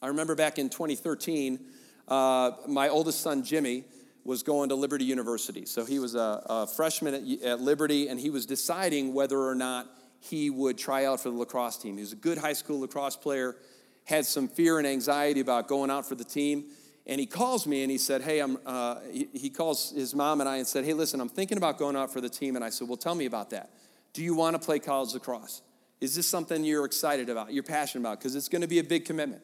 I 0.00 0.08
remember 0.08 0.36
back 0.36 0.58
in 0.58 0.68
2013, 0.68 1.58
uh, 2.06 2.52
my 2.68 2.88
oldest 2.88 3.20
son, 3.20 3.42
Jimmy, 3.42 3.84
was 4.24 4.42
going 4.42 4.68
to 4.68 4.74
Liberty 4.74 5.04
University. 5.04 5.66
So 5.66 5.84
he 5.84 5.98
was 5.98 6.14
a, 6.14 6.42
a 6.46 6.66
freshman 6.66 7.14
at, 7.14 7.42
at, 7.42 7.60
Liberty, 7.60 8.08
and 8.08 8.20
he 8.20 8.30
was 8.30 8.46
deciding 8.46 9.12
whether 9.12 9.38
or 9.38 9.54
not 9.54 9.86
he 10.20 10.50
would 10.50 10.78
try 10.78 11.04
out 11.06 11.20
for 11.20 11.30
the 11.30 11.36
lacrosse 11.36 11.78
team. 11.78 11.94
He 11.94 12.00
was 12.00 12.12
a 12.12 12.16
good 12.16 12.38
high 12.38 12.52
school 12.52 12.80
lacrosse 12.80 13.16
player, 13.16 13.56
had 14.04 14.24
some 14.24 14.46
fear 14.46 14.78
and 14.78 14.86
anxiety 14.86 15.40
about 15.40 15.66
going 15.66 15.90
out 15.90 16.06
for 16.06 16.14
the 16.14 16.24
team. 16.24 16.66
And 17.08 17.18
he 17.18 17.26
calls 17.26 17.66
me 17.66 17.82
and 17.82 17.90
he 17.90 17.96
said, 17.96 18.20
Hey, 18.20 18.38
I'm, 18.40 18.58
uh, 18.66 19.00
he, 19.10 19.28
he 19.32 19.50
calls 19.50 19.90
his 19.90 20.14
mom 20.14 20.40
and 20.40 20.48
I 20.48 20.58
and 20.58 20.66
said, 20.66 20.84
Hey, 20.84 20.92
listen, 20.92 21.20
I'm 21.20 21.30
thinking 21.30 21.56
about 21.56 21.78
going 21.78 21.96
out 21.96 22.12
for 22.12 22.20
the 22.20 22.28
team. 22.28 22.54
And 22.54 22.64
I 22.64 22.68
said, 22.68 22.86
Well, 22.86 22.98
tell 22.98 23.14
me 23.14 23.24
about 23.24 23.50
that. 23.50 23.70
Do 24.12 24.22
you 24.22 24.34
want 24.34 24.60
to 24.60 24.64
play 24.64 24.78
college 24.78 25.14
lacrosse? 25.14 25.62
Is 26.00 26.14
this 26.14 26.28
something 26.28 26.64
you're 26.64 26.84
excited 26.84 27.28
about, 27.28 27.52
you're 27.52 27.64
passionate 27.64 28.02
about? 28.02 28.18
Because 28.18 28.36
it's 28.36 28.48
going 28.48 28.62
to 28.62 28.68
be 28.68 28.78
a 28.78 28.84
big 28.84 29.04
commitment. 29.04 29.42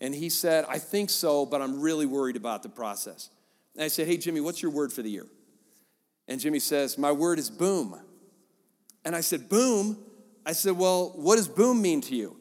And 0.00 0.14
he 0.14 0.28
said, 0.28 0.64
I 0.68 0.78
think 0.78 1.10
so, 1.10 1.46
but 1.46 1.62
I'm 1.62 1.80
really 1.80 2.06
worried 2.06 2.36
about 2.36 2.62
the 2.62 2.68
process. 2.68 3.30
And 3.74 3.84
I 3.84 3.88
said, 3.88 4.06
Hey, 4.06 4.16
Jimmy, 4.16 4.40
what's 4.40 4.62
your 4.62 4.72
word 4.72 4.90
for 4.90 5.02
the 5.02 5.10
year? 5.10 5.26
And 6.26 6.40
Jimmy 6.40 6.58
says, 6.58 6.96
My 6.96 7.12
word 7.12 7.38
is 7.38 7.50
boom. 7.50 8.00
And 9.04 9.14
I 9.14 9.20
said, 9.20 9.50
Boom? 9.50 9.98
I 10.46 10.52
said, 10.52 10.72
Well, 10.72 11.12
what 11.16 11.36
does 11.36 11.48
boom 11.48 11.82
mean 11.82 12.00
to 12.02 12.16
you? 12.16 12.36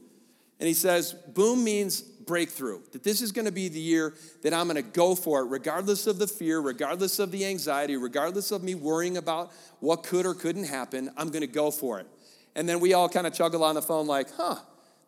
And 0.59 0.67
he 0.69 0.73
says, 0.73 1.13
Boom 1.13 1.65
means 1.65 2.03
breakthrough, 2.25 2.81
that 2.91 3.03
this 3.03 3.21
is 3.21 3.31
going 3.31 3.45
to 3.45 3.51
be 3.51 3.67
the 3.67 3.79
year 3.79 4.13
that 4.41 4.53
I'm 4.53 4.67
going 4.67 4.75
to 4.75 4.81
go 4.81 5.15
for 5.15 5.41
it, 5.41 5.45
regardless 5.45 6.07
of 6.07 6.19
the 6.19 6.27
fear, 6.27 6.59
regardless 6.59 7.19
of 7.19 7.31
the 7.31 7.45
anxiety, 7.45 7.97
regardless 7.97 8.51
of 8.51 8.63
me 8.63 8.75
worrying 8.75 9.17
about 9.17 9.51
what 9.79 10.03
could 10.03 10.25
or 10.25 10.33
couldn't 10.33 10.65
happen. 10.65 11.09
I'm 11.17 11.29
going 11.29 11.41
to 11.41 11.47
go 11.47 11.71
for 11.71 11.99
it. 11.99 12.07
And 12.55 12.67
then 12.69 12.79
we 12.79 12.93
all 12.93 13.09
kind 13.09 13.25
of 13.25 13.33
chuckle 13.33 13.63
on 13.63 13.75
the 13.75 13.81
phone, 13.81 14.07
like, 14.07 14.27
huh, 14.35 14.57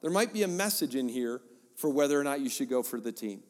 there 0.01 0.12
might 0.12 0.34
be 0.34 0.43
a 0.43 0.47
message 0.47 0.95
in 0.95 1.08
here 1.08 1.41
for 1.75 1.89
whether 1.89 2.19
or 2.19 2.23
not 2.23 2.39
you 2.39 2.49
should 2.49 2.69
go 2.69 2.84
for 2.84 2.99
the 2.99 3.12
team. 3.12 3.41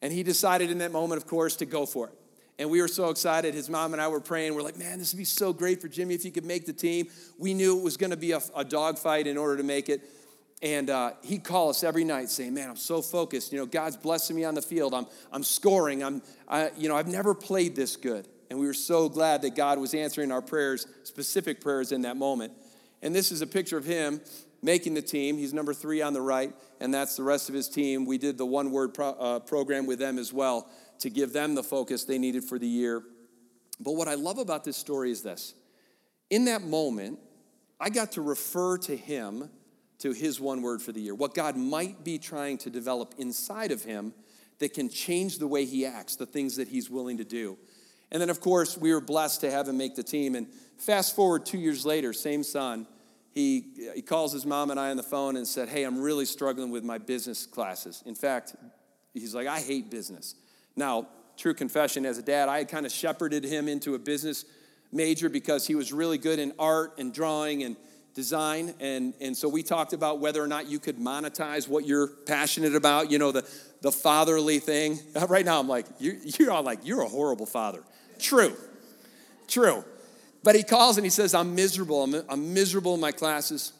And 0.00 0.12
he 0.12 0.22
decided 0.22 0.70
in 0.70 0.78
that 0.78 0.92
moment, 0.92 1.20
of 1.20 1.26
course, 1.28 1.56
to 1.56 1.66
go 1.66 1.86
for 1.86 2.08
it. 2.08 2.14
And 2.58 2.70
we 2.70 2.80
were 2.80 2.88
so 2.88 3.10
excited. 3.10 3.54
His 3.54 3.70
mom 3.70 3.92
and 3.92 4.02
I 4.02 4.08
were 4.08 4.20
praying. 4.20 4.54
We're 4.54 4.62
like, 4.62 4.78
man, 4.78 4.98
this 4.98 5.12
would 5.12 5.18
be 5.18 5.24
so 5.24 5.52
great 5.52 5.80
for 5.80 5.86
Jimmy 5.86 6.14
if 6.14 6.22
he 6.24 6.30
could 6.30 6.44
make 6.44 6.66
the 6.66 6.72
team. 6.72 7.08
We 7.38 7.54
knew 7.54 7.78
it 7.78 7.84
was 7.84 7.96
going 7.96 8.10
to 8.10 8.16
be 8.16 8.32
a, 8.32 8.40
a 8.56 8.64
dogfight 8.64 9.28
in 9.28 9.36
order 9.36 9.56
to 9.58 9.62
make 9.62 9.88
it. 9.88 10.02
And 10.60 10.90
uh, 10.90 11.12
he'd 11.22 11.44
call 11.44 11.70
us 11.70 11.84
every 11.84 12.04
night 12.04 12.30
saying, 12.30 12.54
man, 12.54 12.68
I'm 12.68 12.76
so 12.76 13.00
focused. 13.00 13.52
You 13.52 13.58
know, 13.58 13.66
God's 13.66 13.96
blessing 13.96 14.34
me 14.34 14.44
on 14.44 14.54
the 14.54 14.62
field. 14.62 14.92
I'm, 14.92 15.06
I'm 15.32 15.44
scoring. 15.44 16.02
I'm, 16.02 16.20
I, 16.48 16.72
you 16.76 16.88
know, 16.88 16.96
I've 16.96 17.06
never 17.06 17.32
played 17.32 17.76
this 17.76 17.96
good. 17.96 18.26
And 18.50 18.58
we 18.58 18.66
were 18.66 18.74
so 18.74 19.08
glad 19.08 19.42
that 19.42 19.54
God 19.54 19.78
was 19.78 19.94
answering 19.94 20.32
our 20.32 20.42
prayers, 20.42 20.86
specific 21.04 21.60
prayers 21.60 21.92
in 21.92 22.02
that 22.02 22.16
moment. 22.16 22.52
And 23.02 23.14
this 23.14 23.30
is 23.30 23.42
a 23.42 23.46
picture 23.46 23.76
of 23.76 23.84
him 23.84 24.20
making 24.62 24.94
the 24.94 25.02
team. 25.02 25.36
He's 25.36 25.54
number 25.54 25.72
three 25.72 26.02
on 26.02 26.12
the 26.12 26.20
right, 26.20 26.52
and 26.80 26.92
that's 26.92 27.16
the 27.16 27.22
rest 27.22 27.48
of 27.48 27.54
his 27.54 27.68
team. 27.68 28.04
We 28.04 28.18
did 28.18 28.38
the 28.38 28.46
one 28.46 28.72
word 28.72 28.94
pro, 28.94 29.10
uh, 29.10 29.38
program 29.40 29.86
with 29.86 29.98
them 29.98 30.18
as 30.18 30.32
well 30.32 30.68
to 31.00 31.10
give 31.10 31.32
them 31.32 31.54
the 31.54 31.62
focus 31.62 32.04
they 32.04 32.18
needed 32.18 32.42
for 32.42 32.58
the 32.58 32.66
year. 32.66 33.02
But 33.78 33.92
what 33.92 34.08
I 34.08 34.14
love 34.14 34.38
about 34.38 34.64
this 34.64 34.76
story 34.76 35.12
is 35.12 35.22
this 35.22 35.54
in 36.30 36.46
that 36.46 36.62
moment, 36.62 37.20
I 37.78 37.90
got 37.90 38.12
to 38.12 38.22
refer 38.22 38.78
to 38.78 38.96
him 38.96 39.48
to 39.98 40.12
his 40.12 40.40
one 40.40 40.62
word 40.62 40.80
for 40.80 40.92
the 40.92 41.00
year, 41.00 41.14
what 41.14 41.34
God 41.34 41.56
might 41.56 42.04
be 42.04 42.18
trying 42.18 42.58
to 42.58 42.70
develop 42.70 43.14
inside 43.18 43.72
of 43.72 43.82
him 43.82 44.12
that 44.58 44.74
can 44.74 44.88
change 44.88 45.38
the 45.38 45.46
way 45.46 45.64
he 45.64 45.86
acts, 45.86 46.16
the 46.16 46.26
things 46.26 46.56
that 46.56 46.68
he's 46.68 46.90
willing 46.90 47.18
to 47.18 47.24
do. 47.24 47.56
And 48.10 48.20
then, 48.20 48.30
of 48.30 48.40
course, 48.40 48.76
we 48.76 48.92
were 48.92 49.00
blessed 49.00 49.40
to 49.42 49.50
have 49.50 49.68
him 49.68 49.76
make 49.76 49.94
the 49.94 50.02
team. 50.02 50.34
And 50.34 50.46
fast 50.78 51.14
forward 51.14 51.44
two 51.44 51.58
years 51.58 51.84
later, 51.84 52.12
same 52.12 52.42
son, 52.42 52.86
he, 53.32 53.92
he 53.94 54.02
calls 54.02 54.32
his 54.32 54.46
mom 54.46 54.70
and 54.70 54.80
I 54.80 54.90
on 54.90 54.96
the 54.96 55.02
phone 55.02 55.36
and 55.36 55.46
said, 55.46 55.68
Hey, 55.68 55.84
I'm 55.84 56.00
really 56.00 56.24
struggling 56.24 56.70
with 56.70 56.84
my 56.84 56.98
business 56.98 57.46
classes. 57.46 58.02
In 58.06 58.14
fact, 58.14 58.56
he's 59.14 59.34
like, 59.34 59.46
I 59.46 59.60
hate 59.60 59.90
business. 59.90 60.34
Now, 60.74 61.08
true 61.36 61.54
confession, 61.54 62.06
as 62.06 62.18
a 62.18 62.22
dad, 62.22 62.48
I 62.48 62.58
had 62.58 62.68
kind 62.68 62.86
of 62.86 62.92
shepherded 62.92 63.44
him 63.44 63.68
into 63.68 63.94
a 63.94 63.98
business 63.98 64.44
major 64.90 65.28
because 65.28 65.66
he 65.66 65.74
was 65.74 65.92
really 65.92 66.18
good 66.18 66.38
in 66.38 66.52
art 66.58 66.94
and 66.98 67.12
drawing 67.12 67.62
and 67.62 67.76
design. 68.18 68.74
And, 68.80 69.14
and 69.20 69.36
so 69.36 69.48
we 69.48 69.62
talked 69.62 69.92
about 69.92 70.18
whether 70.18 70.42
or 70.42 70.48
not 70.48 70.68
you 70.68 70.80
could 70.80 70.98
monetize 70.98 71.68
what 71.68 71.86
you're 71.86 72.08
passionate 72.08 72.74
about, 72.74 73.12
you 73.12 73.18
know, 73.18 73.30
the, 73.30 73.48
the 73.80 73.92
fatherly 73.92 74.58
thing. 74.58 74.98
Right 75.28 75.44
now, 75.44 75.60
I'm 75.60 75.68
like, 75.68 75.86
you're, 76.00 76.16
you're 76.24 76.50
all 76.50 76.64
like, 76.64 76.80
you're 76.82 77.02
a 77.02 77.08
horrible 77.08 77.46
father. 77.46 77.84
True, 78.18 78.56
true. 79.46 79.84
But 80.42 80.56
he 80.56 80.64
calls 80.64 80.96
and 80.96 81.06
he 81.06 81.10
says, 81.10 81.32
I'm 81.32 81.54
miserable. 81.54 82.02
I'm, 82.02 82.14
I'm 82.28 82.52
miserable 82.52 82.94
in 82.94 83.00
my 83.00 83.12
classes. 83.12 83.72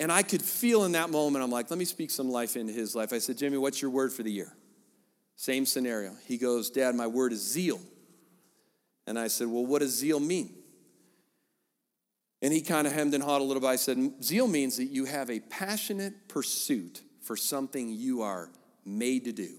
And 0.00 0.10
I 0.10 0.24
could 0.24 0.42
feel 0.42 0.84
in 0.84 0.92
that 0.92 1.10
moment, 1.10 1.44
I'm 1.44 1.52
like, 1.52 1.70
let 1.70 1.78
me 1.78 1.84
speak 1.84 2.10
some 2.10 2.28
life 2.28 2.56
into 2.56 2.72
his 2.72 2.96
life. 2.96 3.12
I 3.12 3.18
said, 3.18 3.38
Jimmy, 3.38 3.56
what's 3.56 3.80
your 3.80 3.92
word 3.92 4.12
for 4.12 4.24
the 4.24 4.32
year? 4.32 4.52
Same 5.36 5.64
scenario. 5.64 6.16
He 6.26 6.38
goes, 6.38 6.70
Dad, 6.70 6.96
my 6.96 7.06
word 7.06 7.32
is 7.32 7.40
zeal. 7.40 7.80
And 9.06 9.16
I 9.16 9.28
said, 9.28 9.46
Well, 9.46 9.64
what 9.64 9.78
does 9.78 9.96
zeal 9.96 10.18
mean? 10.18 10.57
And 12.40 12.52
he 12.52 12.60
kind 12.60 12.86
of 12.86 12.92
hemmed 12.92 13.14
and 13.14 13.22
hawed 13.22 13.40
a 13.40 13.44
little 13.44 13.60
bit. 13.60 13.68
I 13.68 13.76
said, 13.76 14.22
Zeal 14.22 14.46
means 14.46 14.76
that 14.76 14.86
you 14.86 15.06
have 15.06 15.28
a 15.28 15.40
passionate 15.40 16.28
pursuit 16.28 17.02
for 17.22 17.36
something 17.36 17.90
you 17.90 18.22
are 18.22 18.50
made 18.84 19.24
to 19.24 19.32
do. 19.32 19.58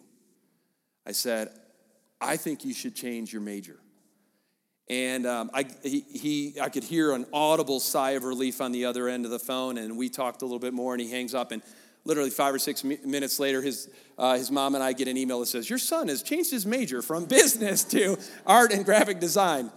I 1.05 1.11
said, 1.11 1.49
I 2.21 2.37
think 2.37 2.63
you 2.63 2.73
should 2.73 2.95
change 2.95 3.33
your 3.33 3.41
major. 3.41 3.79
And 4.89 5.27
um, 5.27 5.51
I, 5.53 5.65
he, 5.83 6.03
he, 6.09 6.55
I 6.59 6.69
could 6.69 6.83
hear 6.83 7.11
an 7.11 7.25
audible 7.31 7.79
sigh 7.79 8.11
of 8.11 8.23
relief 8.23 8.59
on 8.59 8.71
the 8.71 8.85
other 8.85 9.07
end 9.07 9.25
of 9.25 9.31
the 9.31 9.39
phone, 9.39 9.77
and 9.77 9.97
we 9.97 10.09
talked 10.09 10.41
a 10.41 10.45
little 10.45 10.59
bit 10.59 10.73
more, 10.73 10.93
and 10.93 11.01
he 11.01 11.11
hangs 11.11 11.35
up. 11.35 11.51
And 11.51 11.61
literally 12.05 12.31
five 12.31 12.55
or 12.55 12.59
six 12.59 12.83
minutes 12.83 13.39
later, 13.39 13.61
his, 13.61 13.89
uh, 14.17 14.35
his 14.35 14.49
mom 14.49 14.73
and 14.73 14.83
I 14.83 14.93
get 14.93 15.07
an 15.07 15.15
email 15.15 15.39
that 15.41 15.45
says, 15.45 15.69
Your 15.69 15.79
son 15.79 16.07
has 16.07 16.23
changed 16.23 16.49
his 16.49 16.65
major 16.65 17.01
from 17.01 17.25
business 17.27 17.83
to 17.85 18.17
art 18.45 18.73
and 18.73 18.83
graphic 18.83 19.19
design. 19.19 19.71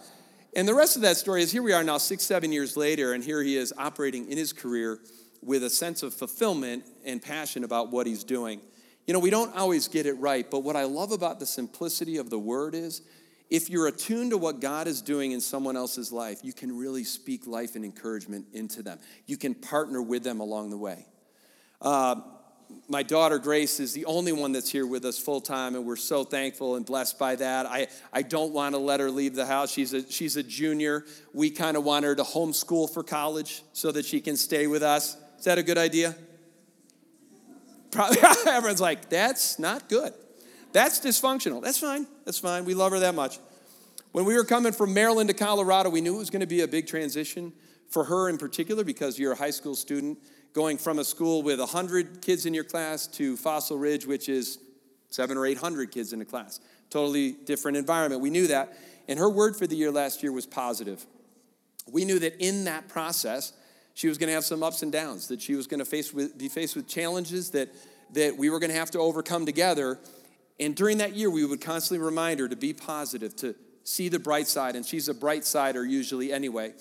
And 0.55 0.69
the 0.69 0.75
rest 0.75 0.97
of 0.97 1.03
that 1.03 1.17
story 1.17 1.43
is 1.43 1.51
here 1.51 1.63
we 1.63 1.73
are 1.73 1.83
now, 1.83 1.97
six, 1.97 2.25
seven 2.25 2.53
years 2.53 2.77
later, 2.77 3.15
and 3.15 3.25
here 3.25 3.43
he 3.43 3.57
is 3.57 3.73
operating 3.79 4.31
in 4.31 4.37
his 4.37 4.53
career 4.53 5.01
with 5.43 5.65
a 5.65 5.71
sense 5.71 6.03
of 6.03 6.13
fulfillment 6.13 6.85
and 7.05 7.23
passion 7.23 7.65
about 7.65 7.91
what 7.91 8.07
he's 8.07 8.23
doing. 8.23 8.61
You 9.07 9.15
know, 9.15 9.19
we 9.19 9.31
don't 9.31 9.57
always 9.57 9.89
get 9.89 10.05
it 10.05 10.13
right, 10.15 10.49
but 10.49 10.61
what 10.61 10.77
I 10.77 10.85
love 10.85 11.11
about 11.11 11.41
the 11.41 11.47
simplicity 11.47 12.19
of 12.19 12.29
the 12.29 12.39
word 12.39 12.75
is 12.75 13.01
if 13.49 13.71
you're 13.71 13.87
attuned 13.87 14.31
to 14.31 14.39
what 14.39 14.61
God 14.61 14.87
is 14.87 15.03
doing 15.03 15.33
in 15.33 15.41
someone 15.41 15.77
else's 15.77 16.13
life, 16.13 16.41
you 16.43 16.53
can 16.53 16.77
really 16.77 17.05
speak 17.05 17.47
life 17.47 17.75
and 17.75 17.85
encouragement 17.85 18.47
into 18.53 18.83
them. 18.83 18.99
You 19.27 19.39
can 19.39 19.55
partner 19.55 20.03
with 20.03 20.23
them 20.23 20.41
along 20.41 20.71
the 20.71 20.79
way. 20.79 21.07
Uh, 21.81 22.17
my 22.89 23.03
daughter 23.03 23.39
Grace 23.39 23.81
is 23.81 23.93
the 23.93 24.05
only 24.05 24.33
one 24.33 24.53
that's 24.53 24.71
here 24.71 24.87
with 24.87 25.05
us 25.05 25.19
full 25.19 25.41
time, 25.41 25.75
and 25.75 25.87
we're 25.87 25.97
so 25.97 26.25
thankful 26.25 26.77
and 26.77 26.85
blessed 26.85 27.19
by 27.19 27.37
that. 27.37 27.67
I, 27.67 27.89
I 28.13 28.23
don't 28.23 28.53
want 28.53 28.75
to 28.75 28.79
let 28.79 29.01
her 29.01 29.11
leave 29.11 29.35
the 29.35 29.47
house. 29.47 29.73
She's 29.73 29.93
a, 29.93 30.11
she's 30.11 30.37
a 30.37 30.43
junior. 30.43 31.05
We 31.33 31.51
kind 31.51 31.77
of 31.77 31.85
want 31.85 32.05
her 32.05 32.15
to 32.15 32.23
homeschool 32.23 32.93
for 32.93 33.03
college 33.03 33.63
so 33.73 33.93
that 33.93 34.05
she 34.05 34.21
can 34.21 34.37
stay 34.37 34.67
with 34.67 34.83
us. 34.83 35.17
Is 35.39 35.45
that 35.45 35.59
a 35.59 35.63
good 35.63 35.79
idea? 35.79 36.15
Probably, 37.91 38.19
everyone's 38.47 38.81
like, 38.81 39.09
that's 39.09 39.59
not 39.59 39.89
good. 39.89 40.13
That's 40.73 41.01
dysfunctional. 41.01 41.63
That's 41.63 41.79
fine. 41.79 42.07
That's 42.25 42.39
fine. 42.39 42.65
We 42.65 42.75
love 42.75 42.93
her 42.93 43.01
that 43.01 43.15
much. 43.15 43.39
When 44.13 44.25
we 44.25 44.35
were 44.35 44.45
coming 44.45 44.73
from 44.73 44.93
Maryland 44.95 45.29
to 45.29 45.35
Colorado, 45.35 45.91
we 45.91 46.01
knew 46.01 46.15
it 46.15 46.19
was 46.19 46.31
going 46.31 46.41
to 46.41 46.47
be 46.47 46.61
a 46.61 46.69
big 46.69 46.87
transition 46.87 47.53
for 47.89 48.05
her 48.05 48.29
in 48.29 48.39
particular 48.39 48.85
because 48.85 49.19
you're 49.19 49.33
a 49.33 49.37
high 49.37 49.51
school 49.51 49.75
student 49.75 50.19
going 50.53 50.79
from 50.79 50.99
a 50.99 51.05
school 51.05 51.43
with 51.43 51.59
100 51.59 52.21
kids 52.21 52.47
in 52.47 52.55
your 52.55 52.65
class 52.65 53.07
to 53.07 53.37
Fossil 53.37 53.79
Ridge, 53.79 54.07
which 54.07 54.29
is 54.29 54.59
seven 55.09 55.37
or 55.37 55.47
800 55.47 55.91
kids 55.91 56.13
in 56.13 56.21
a 56.21 56.25
class. 56.25 56.61
Totally 56.91 57.33
different 57.33 57.77
environment. 57.77 58.21
We 58.21 58.31
knew 58.31 58.47
that. 58.49 58.77
And 59.09 59.19
her 59.19 59.29
word 59.29 59.57
for 59.57 59.67
the 59.67 59.77
year 59.77 59.91
last 59.91 60.23
year 60.23 60.33
was 60.33 60.47
positive. 60.47 61.05
We 61.91 62.05
knew 62.05 62.19
that 62.19 62.37
in 62.39 62.65
that 62.65 62.89
process, 62.89 63.53
she 63.95 64.09
was 64.09 64.19
going 64.19 64.29
to 64.29 64.35
have 64.35 64.45
some 64.45 64.63
ups 64.63 64.83
and 64.83 64.93
downs, 64.93 65.29
that 65.29 65.41
she 65.41 65.55
was 65.55 65.67
going 65.67 65.81
to 65.81 65.85
face 65.85 66.13
with, 66.13 66.39
be 66.39 66.49
faced 66.49 66.77
with 66.77 66.89
challenges 66.89 67.51
that, 67.51 67.71
that 68.13 68.37
we 68.37 68.51
were 68.51 68.59
going 68.59 68.71
to 68.71 68.77
have 68.77 68.91
to 68.93 68.99
overcome 68.99 69.45
together. 69.45 69.99
And 70.61 70.77
during 70.77 70.99
that 70.99 71.15
year, 71.15 71.31
we 71.31 71.45
would 71.45 71.61
constantly 71.61 72.05
remind 72.05 72.41
her 72.41 72.49
to 72.49 72.57
be 72.57 72.73
positive, 72.73 73.35
to 73.37 73.55
see 73.85 74.09
the 74.09 74.19
bright 74.19 74.47
side. 74.47 74.77
And 74.77 74.87
she's 74.87 75.09
a 75.09 75.15
bright 75.15 75.45
sider 75.45 75.85
usually 75.85 76.33
anyway. 76.33 76.73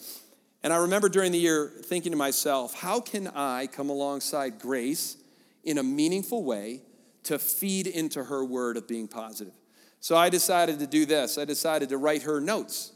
And 0.63 0.71
I 0.71 0.77
remember 0.77 1.09
during 1.09 1.31
the 1.31 1.39
year 1.39 1.71
thinking 1.83 2.11
to 2.11 2.17
myself, 2.17 2.73
how 2.73 2.99
can 2.99 3.27
I 3.27 3.67
come 3.67 3.89
alongside 3.89 4.59
Grace 4.59 5.17
in 5.63 5.77
a 5.77 5.83
meaningful 5.83 6.43
way 6.43 6.81
to 7.23 7.39
feed 7.39 7.87
into 7.87 8.23
her 8.23 8.45
word 8.45 8.77
of 8.77 8.87
being 8.87 9.07
positive? 9.07 9.53
So 9.99 10.15
I 10.15 10.29
decided 10.29 10.79
to 10.79 10.87
do 10.87 11.05
this. 11.05 11.37
I 11.37 11.45
decided 11.45 11.89
to 11.89 11.97
write 11.97 12.23
her 12.23 12.39
notes 12.39 12.91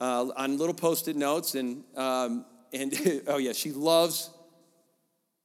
uh, 0.00 0.26
on 0.36 0.58
little 0.58 0.74
post-it 0.74 1.16
notes, 1.16 1.54
and 1.54 1.84
um, 1.96 2.44
and 2.72 3.22
oh 3.26 3.38
yeah, 3.38 3.52
she 3.52 3.70
loves 3.70 4.30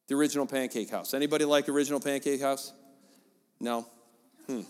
the 0.08 0.16
original 0.16 0.46
Pancake 0.46 0.90
House. 0.90 1.14
Anybody 1.14 1.46
like 1.46 1.68
original 1.70 2.00
Pancake 2.00 2.42
House? 2.42 2.74
No. 3.60 3.88
Hmm. 4.48 4.62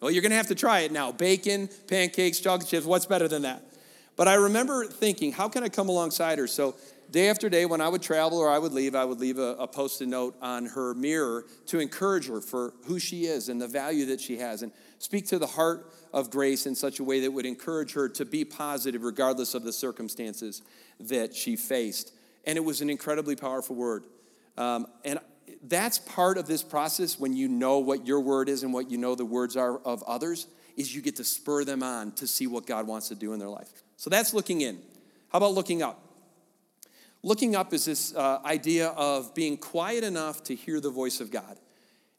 Well, 0.00 0.10
you're 0.10 0.22
going 0.22 0.30
to 0.30 0.36
have 0.36 0.48
to 0.48 0.54
try 0.54 0.80
it 0.80 0.92
now. 0.92 1.10
Bacon, 1.10 1.70
pancakes, 1.88 2.38
chocolate 2.40 2.68
chips. 2.68 2.84
What's 2.84 3.06
better 3.06 3.28
than 3.28 3.42
that? 3.42 3.62
But 4.16 4.28
I 4.28 4.34
remember 4.34 4.86
thinking, 4.86 5.32
how 5.32 5.48
can 5.48 5.62
I 5.62 5.68
come 5.68 5.88
alongside 5.88 6.38
her? 6.38 6.46
So 6.46 6.74
day 7.10 7.28
after 7.28 7.48
day, 7.48 7.66
when 7.66 7.80
I 7.80 7.88
would 7.88 8.02
travel 8.02 8.38
or 8.38 8.48
I 8.48 8.58
would 8.58 8.72
leave, 8.72 8.94
I 8.94 9.04
would 9.04 9.20
leave 9.20 9.38
a, 9.38 9.54
a 9.58 9.68
post-it 9.68 10.08
note 10.08 10.34
on 10.40 10.66
her 10.66 10.94
mirror 10.94 11.44
to 11.66 11.78
encourage 11.78 12.28
her 12.28 12.40
for 12.40 12.72
who 12.86 12.98
she 12.98 13.26
is 13.26 13.48
and 13.48 13.60
the 13.60 13.68
value 13.68 14.06
that 14.06 14.20
she 14.20 14.38
has, 14.38 14.62
and 14.62 14.72
speak 14.98 15.26
to 15.28 15.38
the 15.38 15.46
heart 15.46 15.92
of 16.12 16.30
grace 16.30 16.66
in 16.66 16.74
such 16.74 16.98
a 16.98 17.04
way 17.04 17.20
that 17.20 17.30
would 17.30 17.46
encourage 17.46 17.92
her 17.92 18.08
to 18.08 18.24
be 18.24 18.44
positive 18.44 19.02
regardless 19.02 19.54
of 19.54 19.64
the 19.64 19.72
circumstances 19.72 20.62
that 20.98 21.34
she 21.34 21.56
faced. 21.56 22.12
And 22.44 22.56
it 22.56 22.64
was 22.64 22.80
an 22.80 22.88
incredibly 22.88 23.36
powerful 23.36 23.76
word. 23.76 24.06
Um, 24.56 24.86
and 25.04 25.18
that's 25.62 25.98
part 25.98 26.38
of 26.38 26.46
this 26.46 26.62
process 26.62 27.18
when 27.18 27.36
you 27.36 27.48
know 27.48 27.78
what 27.78 28.06
your 28.06 28.20
word 28.20 28.48
is 28.48 28.62
and 28.62 28.72
what 28.72 28.90
you 28.90 28.98
know 28.98 29.14
the 29.14 29.24
words 29.24 29.56
are 29.56 29.78
of 29.78 30.02
others 30.04 30.46
is 30.76 30.94
you 30.94 31.02
get 31.02 31.16
to 31.16 31.24
spur 31.24 31.64
them 31.64 31.82
on 31.82 32.12
to 32.12 32.26
see 32.26 32.46
what 32.46 32.66
God 32.66 32.86
wants 32.86 33.08
to 33.08 33.14
do 33.14 33.32
in 33.32 33.38
their 33.38 33.48
life. 33.48 33.82
So 33.96 34.10
that's 34.10 34.34
looking 34.34 34.60
in. 34.60 34.78
How 35.30 35.38
about 35.38 35.52
looking 35.52 35.82
up? 35.82 36.02
Looking 37.22 37.56
up 37.56 37.72
is 37.72 37.84
this 37.84 38.14
uh, 38.14 38.40
idea 38.44 38.88
of 38.88 39.34
being 39.34 39.56
quiet 39.56 40.04
enough 40.04 40.44
to 40.44 40.54
hear 40.54 40.80
the 40.80 40.90
voice 40.90 41.20
of 41.20 41.30
God. 41.30 41.58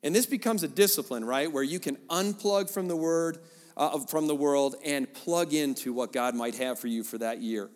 And 0.03 0.13
this 0.13 0.25
becomes 0.25 0.63
a 0.63 0.67
discipline, 0.67 1.23
right? 1.23 1.51
Where 1.51 1.63
you 1.63 1.79
can 1.79 1.95
unplug 2.09 2.69
from 2.69 2.87
the 2.87 2.95
word, 2.95 3.39
uh, 3.75 3.99
from 3.99 4.27
the 4.27 4.35
world, 4.35 4.75
and 4.83 5.11
plug 5.13 5.53
into 5.53 5.93
what 5.93 6.11
God 6.11 6.35
might 6.35 6.55
have 6.55 6.79
for 6.79 6.87
you 6.87 7.03
for 7.03 7.17
that 7.19 7.41
year. 7.41 7.69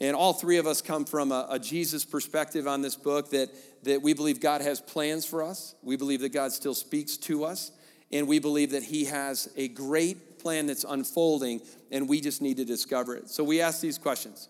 And 0.00 0.14
all 0.14 0.32
three 0.32 0.58
of 0.58 0.66
us 0.66 0.80
come 0.80 1.04
from 1.04 1.32
a, 1.32 1.46
a, 1.50 1.58
Jesus 1.58 2.04
perspective 2.04 2.68
on 2.68 2.82
this 2.82 2.94
book 2.94 3.30
that, 3.30 3.50
that 3.82 4.00
we 4.00 4.12
believe 4.12 4.40
God 4.40 4.60
has 4.60 4.80
plans 4.80 5.26
for 5.26 5.42
us. 5.42 5.74
We 5.82 5.96
believe 5.96 6.20
that 6.20 6.32
God 6.32 6.52
still 6.52 6.74
speaks 6.74 7.16
to 7.16 7.44
us. 7.44 7.72
And 8.12 8.28
we 8.28 8.38
believe 8.38 8.70
that 8.70 8.84
He 8.84 9.06
has 9.06 9.48
a 9.56 9.68
great 9.68 10.18
plan 10.48 10.66
that's 10.66 10.84
unfolding, 10.88 11.60
and 11.90 12.08
we 12.08 12.22
just 12.22 12.40
need 12.40 12.56
to 12.56 12.64
discover 12.64 13.14
it. 13.14 13.28
So 13.28 13.44
we 13.44 13.60
ask 13.60 13.82
these 13.82 13.98
questions 13.98 14.48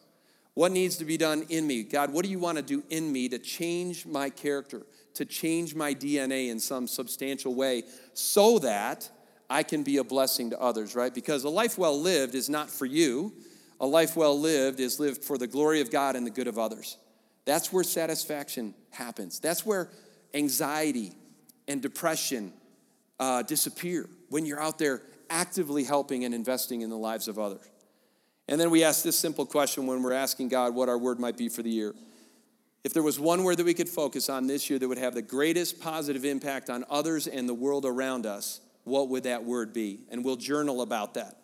What 0.54 0.70
needs 0.70 0.96
to 0.98 1.04
be 1.04 1.16
done 1.16 1.44
in 1.48 1.66
me? 1.66 1.82
God, 1.82 2.12
what 2.12 2.24
do 2.24 2.30
you 2.30 2.38
want 2.38 2.56
to 2.56 2.62
do 2.62 2.84
in 2.88 3.10
me 3.10 3.28
to 3.30 3.38
change 3.40 4.06
my 4.06 4.30
character, 4.30 4.86
to 5.14 5.24
change 5.24 5.74
my 5.74 5.92
DNA 5.92 6.50
in 6.50 6.60
some 6.60 6.86
substantial 6.86 7.52
way 7.52 7.82
so 8.14 8.60
that 8.60 9.10
I 9.50 9.64
can 9.64 9.82
be 9.82 9.96
a 9.96 10.04
blessing 10.04 10.50
to 10.50 10.60
others, 10.60 10.94
right? 10.94 11.12
Because 11.12 11.42
a 11.42 11.48
life 11.48 11.76
well 11.76 12.00
lived 12.00 12.36
is 12.36 12.48
not 12.48 12.70
for 12.70 12.86
you 12.86 13.32
a 13.80 13.86
life 13.86 14.16
well 14.16 14.38
lived 14.38 14.80
is 14.80 14.98
lived 14.98 15.24
for 15.24 15.38
the 15.38 15.46
glory 15.46 15.80
of 15.80 15.90
God 15.90 16.16
and 16.16 16.26
the 16.26 16.30
good 16.30 16.48
of 16.48 16.58
others. 16.58 16.96
That's 17.44 17.72
where 17.72 17.84
satisfaction 17.84 18.74
happens. 18.90 19.40
That's 19.40 19.64
where 19.64 19.90
anxiety 20.34 21.12
and 21.66 21.80
depression 21.80 22.52
uh, 23.20 23.42
disappear 23.42 24.08
when 24.28 24.46
you're 24.46 24.60
out 24.60 24.78
there 24.78 25.02
actively 25.30 25.84
helping 25.84 26.24
and 26.24 26.34
investing 26.34 26.82
in 26.82 26.90
the 26.90 26.96
lives 26.96 27.28
of 27.28 27.38
others. 27.38 27.66
And 28.48 28.60
then 28.60 28.70
we 28.70 28.82
ask 28.82 29.02
this 29.02 29.18
simple 29.18 29.44
question 29.44 29.86
when 29.86 30.02
we're 30.02 30.12
asking 30.12 30.48
God 30.48 30.74
what 30.74 30.88
our 30.88 30.96
word 30.96 31.20
might 31.20 31.36
be 31.36 31.48
for 31.48 31.62
the 31.62 31.70
year. 31.70 31.94
If 32.82 32.94
there 32.94 33.02
was 33.02 33.20
one 33.20 33.44
word 33.44 33.58
that 33.58 33.66
we 33.66 33.74
could 33.74 33.88
focus 33.88 34.30
on 34.30 34.46
this 34.46 34.70
year 34.70 34.78
that 34.78 34.88
would 34.88 34.98
have 34.98 35.14
the 35.14 35.22
greatest 35.22 35.80
positive 35.80 36.24
impact 36.24 36.70
on 36.70 36.84
others 36.88 37.26
and 37.26 37.48
the 37.48 37.54
world 37.54 37.84
around 37.84 38.24
us, 38.24 38.60
what 38.84 39.08
would 39.10 39.24
that 39.24 39.44
word 39.44 39.74
be? 39.74 40.00
And 40.10 40.24
we'll 40.24 40.36
journal 40.36 40.80
about 40.80 41.14
that. 41.14 41.36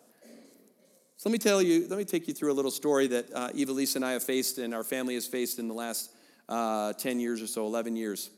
So 1.17 1.29
let 1.29 1.33
me 1.33 1.37
tell 1.37 1.61
you, 1.61 1.87
let 1.87 1.97
me 1.97 2.05
take 2.05 2.27
you 2.27 2.33
through 2.33 2.51
a 2.51 2.55
little 2.55 2.71
story 2.71 3.07
that 3.07 3.31
uh, 3.33 3.49
Eva 3.53 3.71
Lisa 3.71 3.99
and 3.99 4.05
I 4.05 4.13
have 4.13 4.23
faced 4.23 4.57
and 4.57 4.73
our 4.73 4.83
family 4.83 5.13
has 5.13 5.27
faced 5.27 5.59
in 5.59 5.67
the 5.67 5.73
last 5.73 6.11
uh, 6.49 6.93
10 6.93 7.19
years 7.19 7.41
or 7.41 7.47
so, 7.47 7.65
11 7.65 7.95
years. 7.95 8.29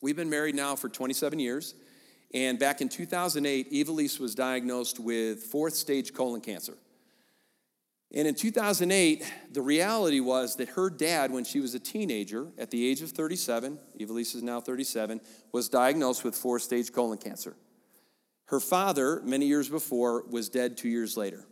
We've 0.00 0.16
been 0.16 0.30
married 0.30 0.54
now 0.54 0.76
for 0.76 0.88
27 0.88 1.38
years. 1.38 1.74
And 2.32 2.58
back 2.58 2.80
in 2.80 2.88
2008, 2.88 3.68
Eva 3.70 3.92
Lisa 3.92 4.22
was 4.22 4.34
diagnosed 4.34 5.00
with 5.00 5.42
fourth 5.42 5.74
stage 5.74 6.14
colon 6.14 6.40
cancer. 6.40 6.74
And 8.12 8.26
in 8.26 8.34
2008, 8.34 9.24
the 9.52 9.62
reality 9.62 10.18
was 10.18 10.56
that 10.56 10.70
her 10.70 10.90
dad, 10.90 11.30
when 11.30 11.44
she 11.44 11.60
was 11.60 11.74
a 11.74 11.78
teenager, 11.78 12.48
at 12.58 12.70
the 12.70 12.88
age 12.88 13.02
of 13.02 13.10
37, 13.10 13.78
Eva 13.98 14.12
Lisa 14.12 14.38
is 14.38 14.42
now 14.42 14.60
37, 14.60 15.20
was 15.52 15.68
diagnosed 15.68 16.24
with 16.24 16.34
fourth 16.34 16.62
stage 16.62 16.92
colon 16.92 17.18
cancer. 17.18 17.54
Her 18.46 18.58
father, 18.58 19.22
many 19.24 19.46
years 19.46 19.68
before, 19.68 20.24
was 20.28 20.48
dead 20.48 20.76
two 20.76 20.88
years 20.88 21.16
later. 21.16 21.46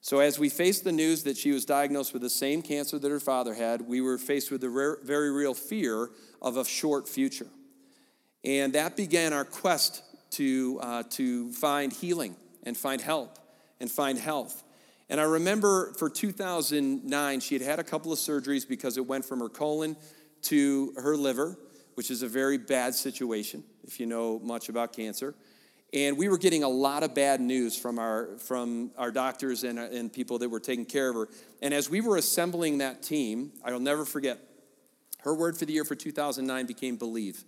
So, 0.00 0.20
as 0.20 0.38
we 0.38 0.48
faced 0.48 0.84
the 0.84 0.92
news 0.92 1.24
that 1.24 1.36
she 1.36 1.50
was 1.50 1.66
diagnosed 1.66 2.14
with 2.14 2.22
the 2.22 2.30
same 2.30 2.62
cancer 2.62 2.98
that 2.98 3.10
her 3.10 3.20
father 3.20 3.52
had, 3.52 3.82
we 3.82 4.00
were 4.00 4.16
faced 4.16 4.50
with 4.50 4.62
the 4.62 4.96
very 5.02 5.30
real 5.30 5.52
fear 5.52 6.10
of 6.40 6.56
a 6.56 6.64
short 6.64 7.06
future. 7.06 7.48
And 8.48 8.72
that 8.72 8.96
began 8.96 9.34
our 9.34 9.44
quest 9.44 10.02
to, 10.30 10.80
uh, 10.80 11.02
to 11.10 11.52
find 11.52 11.92
healing 11.92 12.34
and 12.62 12.74
find 12.74 12.98
help 12.98 13.38
and 13.78 13.90
find 13.90 14.18
health. 14.18 14.64
And 15.10 15.20
I 15.20 15.24
remember 15.24 15.92
for 15.98 16.08
2009, 16.08 17.40
she 17.40 17.54
had 17.54 17.62
had 17.62 17.78
a 17.78 17.84
couple 17.84 18.10
of 18.10 18.18
surgeries 18.18 18.66
because 18.66 18.96
it 18.96 19.06
went 19.06 19.26
from 19.26 19.40
her 19.40 19.50
colon 19.50 19.98
to 20.44 20.94
her 20.96 21.14
liver, 21.14 21.58
which 21.94 22.10
is 22.10 22.22
a 22.22 22.26
very 22.26 22.56
bad 22.56 22.94
situation 22.94 23.64
if 23.86 24.00
you 24.00 24.06
know 24.06 24.38
much 24.38 24.70
about 24.70 24.94
cancer. 24.94 25.34
And 25.92 26.16
we 26.16 26.30
were 26.30 26.38
getting 26.38 26.62
a 26.62 26.70
lot 26.70 27.02
of 27.02 27.14
bad 27.14 27.42
news 27.42 27.76
from 27.76 27.98
our, 27.98 28.38
from 28.38 28.92
our 28.96 29.10
doctors 29.10 29.62
and, 29.62 29.78
and 29.78 30.10
people 30.10 30.38
that 30.38 30.48
were 30.48 30.60
taking 30.60 30.86
care 30.86 31.10
of 31.10 31.16
her. 31.16 31.28
And 31.60 31.74
as 31.74 31.90
we 31.90 32.00
were 32.00 32.16
assembling 32.16 32.78
that 32.78 33.02
team, 33.02 33.52
I'll 33.62 33.78
never 33.78 34.06
forget, 34.06 34.38
her 35.18 35.34
word 35.34 35.58
for 35.58 35.66
the 35.66 35.74
year 35.74 35.84
for 35.84 35.94
2009 35.94 36.64
became 36.64 36.96
believe 36.96 37.44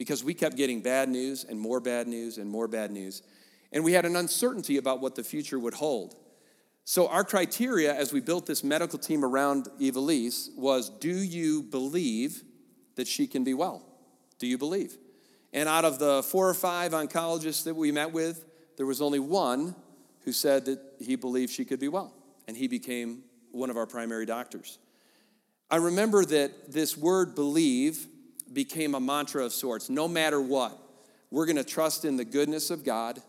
because 0.00 0.24
we 0.24 0.32
kept 0.32 0.56
getting 0.56 0.80
bad 0.80 1.10
news 1.10 1.44
and 1.44 1.60
more 1.60 1.78
bad 1.78 2.08
news 2.08 2.38
and 2.38 2.48
more 2.48 2.66
bad 2.66 2.90
news. 2.90 3.20
And 3.70 3.84
we 3.84 3.92
had 3.92 4.06
an 4.06 4.16
uncertainty 4.16 4.78
about 4.78 5.02
what 5.02 5.14
the 5.14 5.22
future 5.22 5.58
would 5.58 5.74
hold. 5.74 6.16
So, 6.86 7.06
our 7.08 7.22
criteria 7.22 7.94
as 7.94 8.10
we 8.10 8.20
built 8.20 8.46
this 8.46 8.64
medical 8.64 8.98
team 8.98 9.22
around 9.22 9.68
Evelise 9.78 10.56
was 10.56 10.88
do 10.88 11.12
you 11.12 11.62
believe 11.62 12.42
that 12.94 13.08
she 13.08 13.26
can 13.26 13.44
be 13.44 13.52
well? 13.52 13.84
Do 14.38 14.46
you 14.46 14.56
believe? 14.56 14.96
And 15.52 15.68
out 15.68 15.84
of 15.84 15.98
the 15.98 16.22
four 16.22 16.48
or 16.48 16.54
five 16.54 16.92
oncologists 16.92 17.64
that 17.64 17.74
we 17.76 17.92
met 17.92 18.10
with, 18.10 18.46
there 18.78 18.86
was 18.86 19.02
only 19.02 19.18
one 19.18 19.74
who 20.24 20.32
said 20.32 20.64
that 20.64 20.80
he 20.98 21.14
believed 21.14 21.52
she 21.52 21.66
could 21.66 21.78
be 21.78 21.88
well. 21.88 22.14
And 22.48 22.56
he 22.56 22.68
became 22.68 23.22
one 23.50 23.68
of 23.68 23.76
our 23.76 23.86
primary 23.86 24.24
doctors. 24.24 24.78
I 25.70 25.76
remember 25.76 26.24
that 26.24 26.72
this 26.72 26.96
word 26.96 27.34
believe 27.34 28.06
became 28.52 28.94
a 28.94 29.00
mantra 29.00 29.44
of 29.44 29.52
sorts. 29.52 29.88
No 29.88 30.08
matter 30.08 30.40
what, 30.40 30.76
we're 31.30 31.46
going 31.46 31.56
to 31.56 31.64
trust 31.64 32.04
in 32.04 32.16
the 32.16 32.24
goodness 32.24 32.70
of 32.70 32.84
God. 32.84 33.22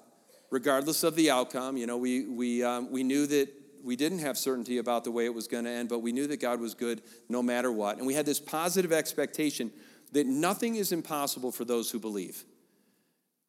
regardless 0.52 1.04
of 1.04 1.16
the 1.16 1.32
outcome. 1.32 1.78
You 1.78 1.88
know, 1.88 1.98
we, 1.98 2.28
we, 2.28 2.64
um, 2.64 2.92
we 2.92 3.04
knew 3.04 3.26
that 3.26 3.50
we 3.84 3.96
didn't 3.96 4.20
have 4.20 4.38
certainty 4.38 4.78
about 4.78 5.04
the 5.04 5.12
way 5.12 5.26
it 5.26 5.34
was 5.34 5.48
going 5.48 5.64
to 5.64 5.72
end, 5.72 5.90
but 5.90 6.00
we 6.00 6.12
knew 6.12 6.28
that 6.28 6.40
God 6.40 6.60
was 6.60 6.76
good 6.76 7.02
no 7.28 7.42
matter 7.42 7.72
what. 7.72 7.98
And 7.98 8.06
we 8.06 8.14
had 8.14 8.28
this 8.28 8.40
positive 8.40 8.92
expectation 8.92 9.72
that 10.12 10.28
nothing 10.28 10.76
is 10.76 10.92
impossible 10.92 11.52
for 11.52 11.66
those 11.66 11.90
who 11.90 12.00
believe, 12.00 12.44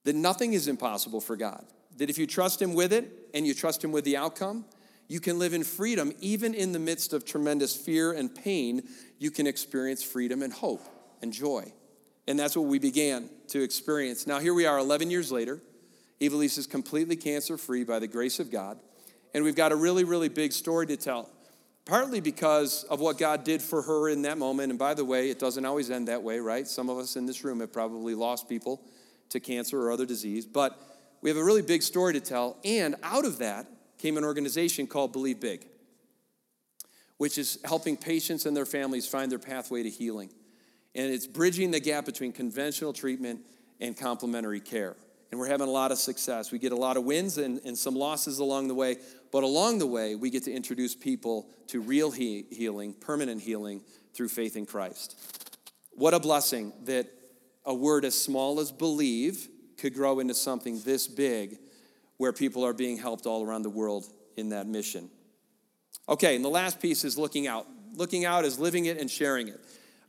that 0.05 0.15
nothing 0.15 0.55
is 0.55 0.69
impossible 0.69 1.21
for 1.21 1.37
God. 1.37 1.67
That 1.99 2.09
if 2.09 2.17
you 2.17 2.27
trust 2.27 2.63
Him 2.63 2.73
with 2.73 2.93
it 2.93 3.13
and 3.35 3.47
you 3.47 3.53
trust 3.53 3.85
Him 3.85 3.93
with 3.93 4.05
the 4.05 4.17
outcome, 4.17 4.65
you 5.09 5.21
can 5.21 5.39
live 5.39 5.53
in 5.53 5.65
freedom 5.65 6.13
even 6.21 6.55
in 6.55 6.73
the 6.73 6.79
midst 6.79 7.13
of 7.13 7.27
tremendous 7.27 7.77
fear 7.77 8.13
and 8.13 8.35
pain. 8.35 8.89
You 9.19 9.31
can 9.31 9.47
experience 9.47 10.03
freedom 10.03 10.41
and 10.43 10.53
hope 10.53 10.83
and 11.23 11.33
joy. 11.33 11.73
And 12.27 12.39
that's 12.39 12.57
what 12.57 12.67
we 12.67 12.79
began 12.79 13.29
to 13.49 13.63
experience. 13.63 14.27
Now, 14.27 14.39
here 14.39 14.55
we 14.55 14.67
are 14.67 14.79
11 14.79 15.11
years 15.11 15.33
later. 15.33 15.61
Evelise 16.21 16.59
is 16.59 16.67
completely 16.67 17.17
cancer 17.17 17.57
free 17.57 17.85
by 17.85 17.99
the 17.99 18.07
grace 18.07 18.39
of 18.39 18.51
God. 18.51 18.79
And 19.35 19.43
we've 19.43 19.57
got 19.57 19.73
a 19.73 19.77
really, 19.77 20.05
really 20.05 20.29
big 20.29 20.53
story 20.53 20.87
to 20.87 20.97
tell, 20.97 21.31
partly 21.85 22.21
because 22.21 22.85
of 22.85 23.01
what 23.01 23.19
God 23.19 23.45
did 23.45 23.61
for 23.61 23.83
her 23.83 24.09
in 24.09 24.23
that 24.23 24.39
moment. 24.39 24.71
And 24.71 24.79
by 24.79 24.95
the 24.95 25.05
way, 25.05 25.31
it 25.31 25.39
doesn't 25.39 25.65
always 25.65 25.91
end 25.91 26.09
that 26.09 26.23
way, 26.23 26.39
right? 26.39 26.69
Some 26.69 26.89
of 26.89 26.99
us 26.99 27.17
in 27.17 27.27
this 27.27 27.43
room 27.43 27.61
have 27.61 27.73
probably 27.73 28.15
lost 28.15 28.49
people 28.49 28.83
to 29.31 29.41
cancer 29.41 29.81
or 29.81 29.91
other 29.91 30.07
disease. 30.07 30.47
But 30.47 30.79
we 31.23 31.31
have 31.31 31.37
a 31.37 31.45
really 31.45 31.63
big 31.63 31.83
story 31.83 32.13
to 32.13 32.21
tell. 32.21 32.59
And 32.65 32.95
out 33.03 33.25
of 33.25 33.39
that 33.39 33.67
came 33.99 34.17
an 34.17 34.25
organization 34.25 34.87
called 34.87 35.13
Believe 35.13 35.41
Big, 35.41 35.67
which 37.17 37.39
is 37.39 37.59
helping 37.65 37.97
patients 37.97 38.47
and 38.47 38.57
their 38.57 38.67
families 38.67 39.09
find 39.09 39.33
their 39.33 39.39
pathway 39.39 39.83
to 39.83 39.91
healing. 39.91 40.31
And 40.95 41.13
it's 41.13 41.27
bridging 41.27 41.71
the 41.71 41.81
gap 41.81 42.05
between 42.05 42.33
conventional 42.33 42.93
treatment 42.93 43.41
and 43.81 43.97
complementary 43.97 44.61
care 44.61 44.97
and 45.33 45.41
we're 45.41 45.49
having 45.49 45.67
a 45.67 45.71
lot 45.71 45.91
of 45.91 45.99
success. 45.99 46.53
We 46.53 46.59
get 46.59 46.73
a 46.73 46.77
lot 46.77 46.99
of 46.99 47.05
wins 47.05 47.39
and, 47.39 47.59
and 47.65 47.77
some 47.77 47.97
losses 47.97 48.39
along 48.39 48.69
the 48.69 48.75
way, 48.75 48.99
but 49.33 49.43
along 49.43 49.79
the 49.79 49.87
way, 49.87 50.15
we 50.15 50.29
get 50.29 50.45
to 50.45 50.53
introduce 50.53 50.95
people 50.95 51.49
to 51.69 51.81
real 51.81 52.11
he- 52.11 52.45
healing, 52.51 52.93
permanent 52.93 53.41
healing 53.41 53.81
through 54.13 54.29
faith 54.29 54.57
in 54.57 54.67
Christ. 54.67 55.19
What 55.93 56.13
a 56.13 56.21
blessing 56.21 56.75
that 56.85 57.07
a 57.65 57.73
word 57.75 58.05
as 58.05 58.15
small 58.15 58.61
as 58.61 58.71
believe 58.71 59.49
could 59.79 59.95
grow 59.95 60.21
into 60.21 60.35
something 60.35 60.83
this 60.83 61.09
big 61.09 61.59
where 62.19 62.35
people 62.35 62.65
are 62.65 62.75
being 62.75 62.99
helped 62.99 63.25
all 63.25 63.43
around 63.43 63.63
the 63.63 63.71
world 63.71 64.05
in 64.37 64.51
that 64.51 64.67
mission. 64.67 65.09
Okay, 66.11 66.37
and 66.37 66.45
the 66.45 66.51
last 66.51 66.79
piece 66.79 67.05
is 67.05 67.17
looking 67.17 67.47
out. 67.47 67.67
Looking 67.95 68.27
out 68.27 68.45
is 68.45 68.59
living 68.59 68.85
it 68.85 68.99
and 68.99 69.11
sharing 69.11 69.49
it. 69.49 69.61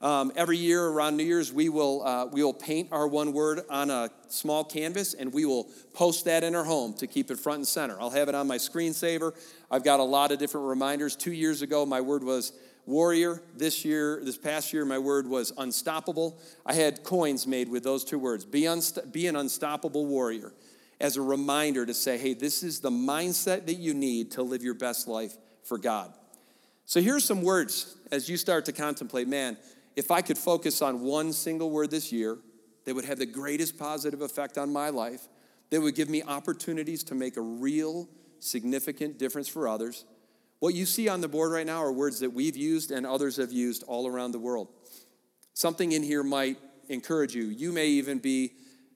Um, 0.03 0.33
every 0.35 0.57
year 0.57 0.85
around 0.85 1.15
New 1.15 1.23
Year's, 1.23 1.53
we 1.53 1.69
will, 1.69 2.05
uh, 2.05 2.25
we 2.25 2.43
will 2.43 2.53
paint 2.53 2.89
our 2.91 3.07
one 3.07 3.31
word 3.31 3.61
on 3.69 3.89
a 3.89 4.09
small 4.27 4.65
canvas 4.65 5.13
and 5.13 5.31
we 5.31 5.45
will 5.45 5.69
post 5.93 6.25
that 6.25 6.43
in 6.43 6.55
our 6.55 6.65
home 6.65 6.93
to 6.95 7.07
keep 7.07 7.31
it 7.31 7.39
front 7.39 7.59
and 7.59 7.67
center. 7.67 7.95
I'll 8.01 8.09
have 8.09 8.27
it 8.27 8.35
on 8.35 8.45
my 8.45 8.57
screensaver. 8.57 9.33
I've 9.71 9.85
got 9.85 10.01
a 10.01 10.03
lot 10.03 10.33
of 10.33 10.39
different 10.39 10.67
reminders. 10.67 11.15
Two 11.15 11.31
years 11.31 11.61
ago, 11.61 11.85
my 11.85 12.01
word 12.01 12.21
was 12.21 12.51
warrior. 12.85 13.41
This 13.55 13.85
year, 13.85 14.19
this 14.25 14.37
past 14.37 14.73
year, 14.73 14.83
my 14.83 14.97
word 14.97 15.25
was 15.25 15.53
unstoppable. 15.57 16.37
I 16.65 16.73
had 16.73 17.05
coins 17.05 17.47
made 17.47 17.69
with 17.69 17.85
those 17.85 18.03
two 18.03 18.19
words 18.19 18.43
be, 18.43 18.63
unst- 18.63 19.13
be 19.13 19.27
an 19.27 19.37
unstoppable 19.37 20.05
warrior 20.05 20.51
as 20.99 21.15
a 21.15 21.21
reminder 21.21 21.85
to 21.85 21.93
say, 21.93 22.17
hey, 22.17 22.33
this 22.33 22.61
is 22.61 22.81
the 22.81 22.91
mindset 22.91 23.67
that 23.67 23.75
you 23.75 23.93
need 23.93 24.31
to 24.31 24.43
live 24.43 24.63
your 24.63 24.73
best 24.73 25.07
life 25.07 25.37
for 25.63 25.77
God. 25.77 26.13
So 26.85 27.01
here's 27.01 27.23
some 27.23 27.41
words 27.41 27.95
as 28.11 28.27
you 28.27 28.37
start 28.37 28.65
to 28.65 28.73
contemplate 28.73 29.27
man, 29.27 29.57
if 29.95 30.11
I 30.11 30.21
could 30.21 30.37
focus 30.37 30.81
on 30.81 31.01
one 31.01 31.33
single 31.33 31.69
word 31.69 31.91
this 31.91 32.11
year 32.11 32.37
that 32.85 32.95
would 32.95 33.05
have 33.05 33.19
the 33.19 33.25
greatest 33.25 33.77
positive 33.77 34.21
effect 34.21 34.57
on 34.57 34.71
my 34.71 34.89
life, 34.89 35.27
that 35.69 35.81
would 35.81 35.95
give 35.95 36.09
me 36.09 36.23
opportunities 36.23 37.03
to 37.05 37.15
make 37.15 37.37
a 37.37 37.41
real, 37.41 38.07
significant 38.39 39.17
difference 39.17 39.47
for 39.47 39.67
others, 39.67 40.05
what 40.59 40.75
you 40.75 40.85
see 40.85 41.09
on 41.09 41.19
the 41.19 41.27
board 41.27 41.51
right 41.51 41.65
now 41.65 41.83
are 41.83 41.91
words 41.91 42.19
that 42.19 42.31
we've 42.31 42.55
used 42.55 42.91
and 42.91 43.05
others 43.05 43.35
have 43.35 43.51
used 43.51 43.83
all 43.83 44.07
around 44.07 44.31
the 44.31 44.39
world. 44.39 44.69
Something 45.53 45.91
in 45.91 46.03
here 46.03 46.23
might 46.23 46.57
encourage 46.87 47.35
you. 47.35 47.45
You 47.45 47.73
may 47.73 47.87
even 47.87 48.19
be 48.19 48.53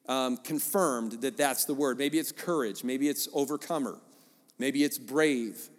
um, 0.08 0.38
confirmed 0.38 1.22
that 1.24 1.36
that's 1.36 1.66
the 1.66 1.74
word. 1.74 1.98
Maybe 1.98 2.20
it's 2.20 2.32
courage, 2.32 2.86
maybe 2.86 3.10
it's 3.10 3.28
overcomer, 3.34 4.00
maybe 4.58 4.86
it's 4.86 4.98
brave, 4.98 5.70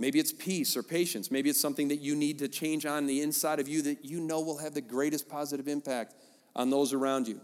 Maybe 0.00 0.18
it's 0.18 0.32
peace 0.32 0.78
or 0.78 0.82
patience. 0.82 1.30
Maybe 1.30 1.50
it's 1.50 1.60
something 1.60 1.88
that 1.88 2.00
you 2.00 2.16
need 2.16 2.38
to 2.38 2.48
change 2.48 2.86
on 2.86 3.06
the 3.06 3.20
inside 3.20 3.60
of 3.60 3.68
you 3.68 3.82
that 3.82 4.02
you 4.02 4.18
know 4.18 4.40
will 4.40 4.56
have 4.56 4.72
the 4.72 4.80
greatest 4.80 5.28
positive 5.28 5.68
impact 5.68 6.14
on 6.56 6.70
those 6.70 6.94
around 6.94 7.28
you. 7.28 7.38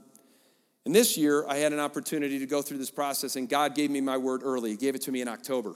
And 0.86 0.94
this 0.94 1.18
year, 1.18 1.44
I 1.46 1.56
had 1.56 1.74
an 1.74 1.80
opportunity 1.80 2.38
to 2.38 2.46
go 2.46 2.62
through 2.62 2.78
this 2.78 2.90
process, 2.90 3.36
and 3.36 3.46
God 3.46 3.74
gave 3.74 3.90
me 3.90 4.00
my 4.00 4.16
word 4.16 4.40
early. 4.42 4.70
He 4.70 4.76
gave 4.78 4.94
it 4.94 5.02
to 5.02 5.12
me 5.12 5.20
in 5.20 5.28
October. 5.28 5.74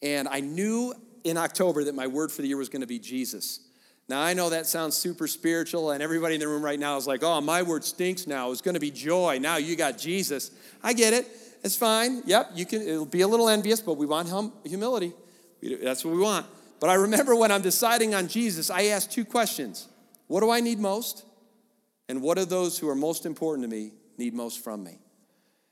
And 0.00 0.28
I 0.28 0.40
knew 0.40 0.94
in 1.24 1.36
October 1.36 1.84
that 1.84 1.94
my 1.94 2.06
word 2.06 2.32
for 2.32 2.40
the 2.40 2.48
year 2.48 2.56
was 2.56 2.70
going 2.70 2.80
to 2.80 2.86
be 2.86 2.98
Jesus. 2.98 3.60
Now, 4.08 4.22
I 4.22 4.32
know 4.32 4.48
that 4.48 4.64
sounds 4.64 4.96
super 4.96 5.26
spiritual, 5.26 5.90
and 5.90 6.02
everybody 6.02 6.36
in 6.36 6.40
the 6.40 6.48
room 6.48 6.64
right 6.64 6.80
now 6.80 6.96
is 6.96 7.06
like, 7.06 7.22
oh, 7.22 7.42
my 7.42 7.60
word 7.60 7.84
stinks 7.84 8.26
now. 8.26 8.50
It's 8.50 8.62
going 8.62 8.74
to 8.74 8.80
be 8.80 8.90
joy. 8.90 9.38
Now 9.42 9.56
you 9.58 9.76
got 9.76 9.98
Jesus. 9.98 10.52
I 10.82 10.94
get 10.94 11.12
it. 11.12 11.28
It's 11.62 11.76
fine. 11.76 12.22
Yep, 12.24 12.52
you 12.54 12.64
can, 12.64 12.80
it'll 12.80 13.04
be 13.04 13.20
a 13.20 13.28
little 13.28 13.50
envious, 13.50 13.82
but 13.82 13.98
we 13.98 14.06
want 14.06 14.30
hum, 14.30 14.54
humility. 14.64 15.12
That's 15.82 16.04
what 16.04 16.14
we 16.14 16.20
want. 16.20 16.46
But 16.80 16.90
I 16.90 16.94
remember 16.94 17.34
when 17.34 17.50
I'm 17.50 17.62
deciding 17.62 18.14
on 18.14 18.28
Jesus, 18.28 18.70
I 18.70 18.86
ask 18.86 19.10
two 19.10 19.24
questions 19.24 19.88
What 20.26 20.40
do 20.40 20.50
I 20.50 20.60
need 20.60 20.78
most? 20.78 21.24
And 22.08 22.20
what 22.20 22.36
do 22.36 22.44
those 22.44 22.78
who 22.78 22.88
are 22.88 22.94
most 22.94 23.24
important 23.24 23.68
to 23.68 23.74
me 23.74 23.92
need 24.18 24.34
most 24.34 24.62
from 24.62 24.84
me? 24.84 24.98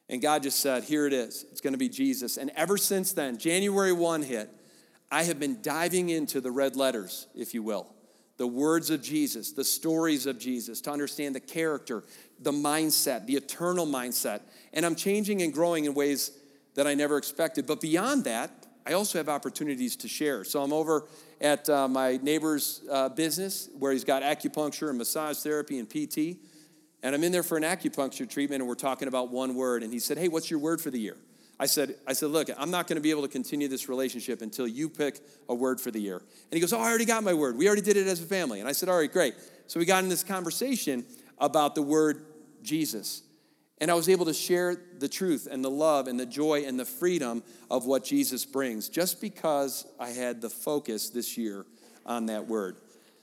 And 0.09 0.22
God 0.22 0.42
just 0.42 0.61
said, 0.61 0.85
Here 0.85 1.07
it 1.07 1.12
is. 1.12 1.44
It's 1.50 1.61
going 1.61 1.74
to 1.74 1.78
be 1.78 1.88
Jesus. 1.88 2.37
And 2.37 2.50
ever 2.57 2.76
since 2.76 3.12
then, 3.12 3.38
January 3.38 3.92
1 3.92 4.22
hit, 4.22 4.50
I 5.11 5.24
have 5.24 5.38
been 5.38 5.61
diving 5.61 6.09
into 6.09 6.40
the 6.40 6.50
red 6.50 6.74
letters, 6.74 7.26
if 7.35 7.52
you 7.52 7.62
will, 7.62 7.87
the 8.38 8.46
words 8.46 8.88
of 8.88 9.02
Jesus, 9.02 9.52
the 9.52 9.64
stories 9.64 10.26
of 10.26 10.38
Jesus, 10.38 10.81
to 10.83 10.90
understand 10.90 11.35
the 11.35 11.40
character, 11.40 12.02
the 12.40 12.52
mindset, 12.52 13.26
the 13.26 13.37
eternal 13.37 13.87
mindset. 13.87 14.40
And 14.72 14.87
I'm 14.87 14.94
changing 14.94 15.42
and 15.42 15.52
growing 15.52 15.85
in 15.85 15.92
ways 15.92 16.31
that 16.74 16.87
I 16.87 16.94
never 16.94 17.18
expected. 17.18 17.66
But 17.66 17.83
beyond 17.83 18.24
that, 18.24 18.62
I 18.87 18.95
also 18.95 19.18
have 19.18 19.29
opportunities 19.29 19.97
to 19.97 20.09
share. 20.09 20.45
So 20.45 20.62
I'm 20.62 20.73
over 20.73 21.07
at 21.40 21.68
uh, 21.68 21.88
my 21.88 22.18
neighbor's 22.23 22.83
uh, 22.90 23.09
business 23.09 23.68
where 23.79 23.92
he's 23.92 24.05
got 24.05 24.23
acupuncture 24.23 24.88
and 24.88 24.99
massage 24.99 25.38
therapy 25.38 25.79
and 25.79 25.88
PT. 25.88 26.38
And 27.03 27.14
I'm 27.14 27.25
in 27.25 27.33
there 27.33 27.42
for 27.42 27.57
an 27.57 27.64
acupuncture 27.64 28.29
treatment 28.29 28.61
and 28.61 28.68
we're 28.68 28.75
talking 28.75 29.09
about 29.09 29.31
one 29.31 29.55
word. 29.55 29.83
And 29.83 29.92
he 29.92 29.99
said, 29.99 30.18
Hey, 30.18 30.29
what's 30.29 30.51
your 30.51 30.61
word 30.61 30.81
for 30.81 30.90
the 30.90 30.99
year? 30.99 31.16
I 31.62 31.66
said, 31.66 31.95
I 32.09 32.12
said, 32.12 32.31
look, 32.31 32.49
I'm 32.59 32.73
not 32.73 32.88
going 32.88 32.97
to 32.97 33.01
be 33.01 33.11
able 33.11 33.23
to 33.23 33.29
continue 33.29 33.68
this 33.68 33.88
relationship 33.88 34.42
until 34.42 34.66
you 34.66 34.88
pick 34.88 35.21
a 35.49 35.55
word 35.55 35.81
for 35.81 35.92
the 35.92 36.01
year. 36.01 36.16
And 36.16 36.53
he 36.53 36.59
goes, 36.59 36.73
Oh, 36.73 36.81
I 36.81 36.88
already 36.88 37.05
got 37.05 37.23
my 37.23 37.35
word. 37.35 37.57
We 37.57 37.68
already 37.68 37.83
did 37.83 37.97
it 37.97 38.09
as 38.09 38.21
a 38.21 38.27
family. 38.27 38.59
And 38.59 38.68
I 38.68 38.73
said, 38.73 38.88
All 38.88 38.99
right, 38.99 39.12
great. 39.12 39.35
So 39.68 39.79
we 39.79 39.87
got 39.87 40.03
in 40.03 40.09
this 40.09 40.25
conversation 40.25 41.05
about 41.38 41.75
the 41.77 41.83
word 41.83 42.25
Jesus. 42.62 43.23
And 43.83 43.90
I 43.90 43.95
was 43.95 44.09
able 44.09 44.27
to 44.27 44.33
share 44.33 44.77
the 45.01 45.09
truth 45.09 45.49
and 45.51 45.64
the 45.64 45.68
love 45.68 46.07
and 46.07 46.18
the 46.18 46.25
joy 46.25 46.62
and 46.64 46.79
the 46.79 46.85
freedom 46.85 47.42
of 47.68 47.85
what 47.85 48.05
Jesus 48.05 48.45
brings 48.45 48.88
just 48.88 49.21
because 49.21 49.85
I 49.99 50.11
had 50.11 50.40
the 50.40 50.49
focus 50.49 51.11
this 51.11 51.37
year 51.37 51.66
on 52.07 52.27
that 52.27 52.47
word. 52.47 52.77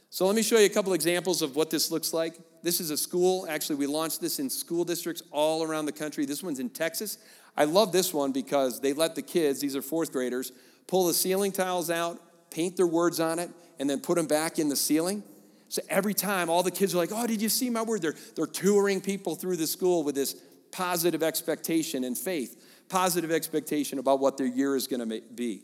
So 0.09 0.25
let 0.25 0.35
me 0.35 0.41
show 0.41 0.57
you 0.57 0.65
a 0.65 0.69
couple 0.69 0.91
examples 0.91 1.41
of 1.41 1.55
what 1.55 1.69
this 1.69 1.91
looks 1.91 2.11
like. 2.11 2.37
This 2.61 2.81
is 2.81 2.89
a 2.89 2.97
school. 2.97 3.47
Actually, 3.49 3.77
we 3.77 3.87
launched 3.87 4.19
this 4.19 4.37
in 4.37 4.49
school 4.49 4.83
districts 4.83 5.23
all 5.31 5.63
around 5.63 5.85
the 5.85 5.93
country. 5.93 6.25
This 6.25 6.43
one's 6.43 6.59
in 6.59 6.69
Texas. 6.69 7.19
I 7.55 7.63
love 7.63 7.93
this 7.93 8.13
one 8.13 8.33
because 8.33 8.81
they 8.81 8.91
let 8.91 9.15
the 9.15 9.21
kids, 9.21 9.61
these 9.61 9.77
are 9.77 9.81
fourth 9.81 10.11
graders, 10.11 10.51
pull 10.87 11.07
the 11.07 11.13
ceiling 11.13 11.53
tiles 11.53 11.89
out, 11.89 12.19
paint 12.51 12.75
their 12.75 12.85
words 12.85 13.21
on 13.21 13.39
it, 13.39 13.49
and 13.79 13.89
then 13.89 14.01
put 14.01 14.15
them 14.15 14.27
back 14.27 14.59
in 14.59 14.67
the 14.67 14.75
ceiling. 14.75 15.23
So 15.69 15.83
every 15.87 16.15
time, 16.15 16.49
all 16.49 16.63
the 16.63 16.71
kids 16.71 16.95
are 16.95 16.97
like, 16.97 17.11
Oh, 17.13 17.27
did 17.27 17.41
you 17.41 17.47
see 17.47 17.69
my 17.69 17.83
word? 17.83 18.01
They're, 18.01 18.15
they're 18.35 18.45
touring 18.45 18.99
people 18.99 19.35
through 19.35 19.55
the 19.55 19.67
school 19.67 20.03
with 20.03 20.15
this 20.15 20.35
positive 20.71 21.23
expectation 21.23 22.03
and 22.03 22.17
faith, 22.17 22.83
positive 22.89 23.31
expectation 23.31 23.99
about 23.99 24.19
what 24.19 24.37
their 24.37 24.47
year 24.47 24.75
is 24.75 24.87
going 24.87 25.07
to 25.07 25.21
be. 25.33 25.63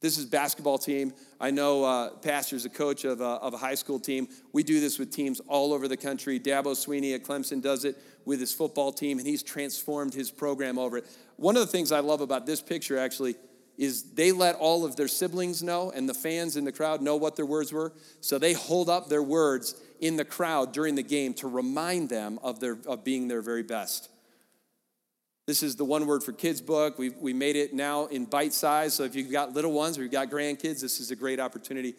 This 0.00 0.18
is 0.18 0.26
basketball 0.26 0.76
team. 0.76 1.14
I 1.40 1.50
know 1.50 1.82
uh, 1.82 2.10
Pastor's 2.16 2.66
a 2.66 2.68
coach 2.68 3.04
of 3.04 3.22
a, 3.22 3.24
of 3.24 3.54
a 3.54 3.56
high 3.56 3.74
school 3.74 3.98
team. 3.98 4.28
We 4.52 4.62
do 4.62 4.78
this 4.78 4.98
with 4.98 5.10
teams 5.10 5.40
all 5.48 5.72
over 5.72 5.88
the 5.88 5.96
country. 5.96 6.38
Dabo 6.38 6.74
Swinney 6.74 7.14
at 7.14 7.24
Clemson 7.24 7.62
does 7.62 7.86
it 7.86 7.96
with 8.26 8.38
his 8.38 8.52
football 8.52 8.92
team, 8.92 9.18
and 9.18 9.26
he's 9.26 9.42
transformed 9.42 10.12
his 10.12 10.30
program 10.30 10.78
over 10.78 10.98
it. 10.98 11.06
One 11.36 11.56
of 11.56 11.60
the 11.60 11.72
things 11.72 11.90
I 11.90 12.00
love 12.00 12.20
about 12.20 12.44
this 12.44 12.60
picture 12.60 12.98
actually 12.98 13.36
is 13.78 14.12
they 14.12 14.30
let 14.30 14.56
all 14.56 14.84
of 14.84 14.94
their 14.96 15.08
siblings 15.08 15.62
know 15.62 15.90
and 15.90 16.08
the 16.08 16.14
fans 16.14 16.56
in 16.56 16.64
the 16.64 16.72
crowd 16.72 17.02
know 17.02 17.16
what 17.16 17.34
their 17.34 17.46
words 17.46 17.72
were. 17.72 17.92
So 18.20 18.38
they 18.38 18.52
hold 18.52 18.88
up 18.88 19.08
their 19.08 19.22
words 19.22 19.74
in 20.00 20.16
the 20.16 20.24
crowd 20.24 20.72
during 20.72 20.94
the 20.94 21.02
game 21.02 21.34
to 21.34 21.48
remind 21.48 22.08
them 22.08 22.38
of, 22.42 22.60
their, 22.60 22.78
of 22.86 23.04
being 23.04 23.28
their 23.28 23.42
very 23.42 23.62
best. 23.62 24.08
This 25.46 25.62
is 25.62 25.76
the 25.76 25.84
One 25.84 26.06
Word 26.06 26.22
for 26.22 26.32
Kids 26.32 26.62
book. 26.62 26.98
we 26.98 27.10
we 27.10 27.34
made 27.34 27.56
it 27.56 27.74
now 27.74 28.06
in 28.06 28.24
bite 28.24 28.54
size. 28.54 28.94
So 28.94 29.04
if 29.04 29.14
you've 29.14 29.30
got 29.30 29.52
little 29.52 29.72
ones 29.72 29.98
or 29.98 30.02
you've 30.02 30.12
got 30.12 30.30
grandkids, 30.30 30.80
this 30.80 31.00
is 31.00 31.10
a 31.10 31.16
great 31.16 31.38
opportunity 31.38 31.94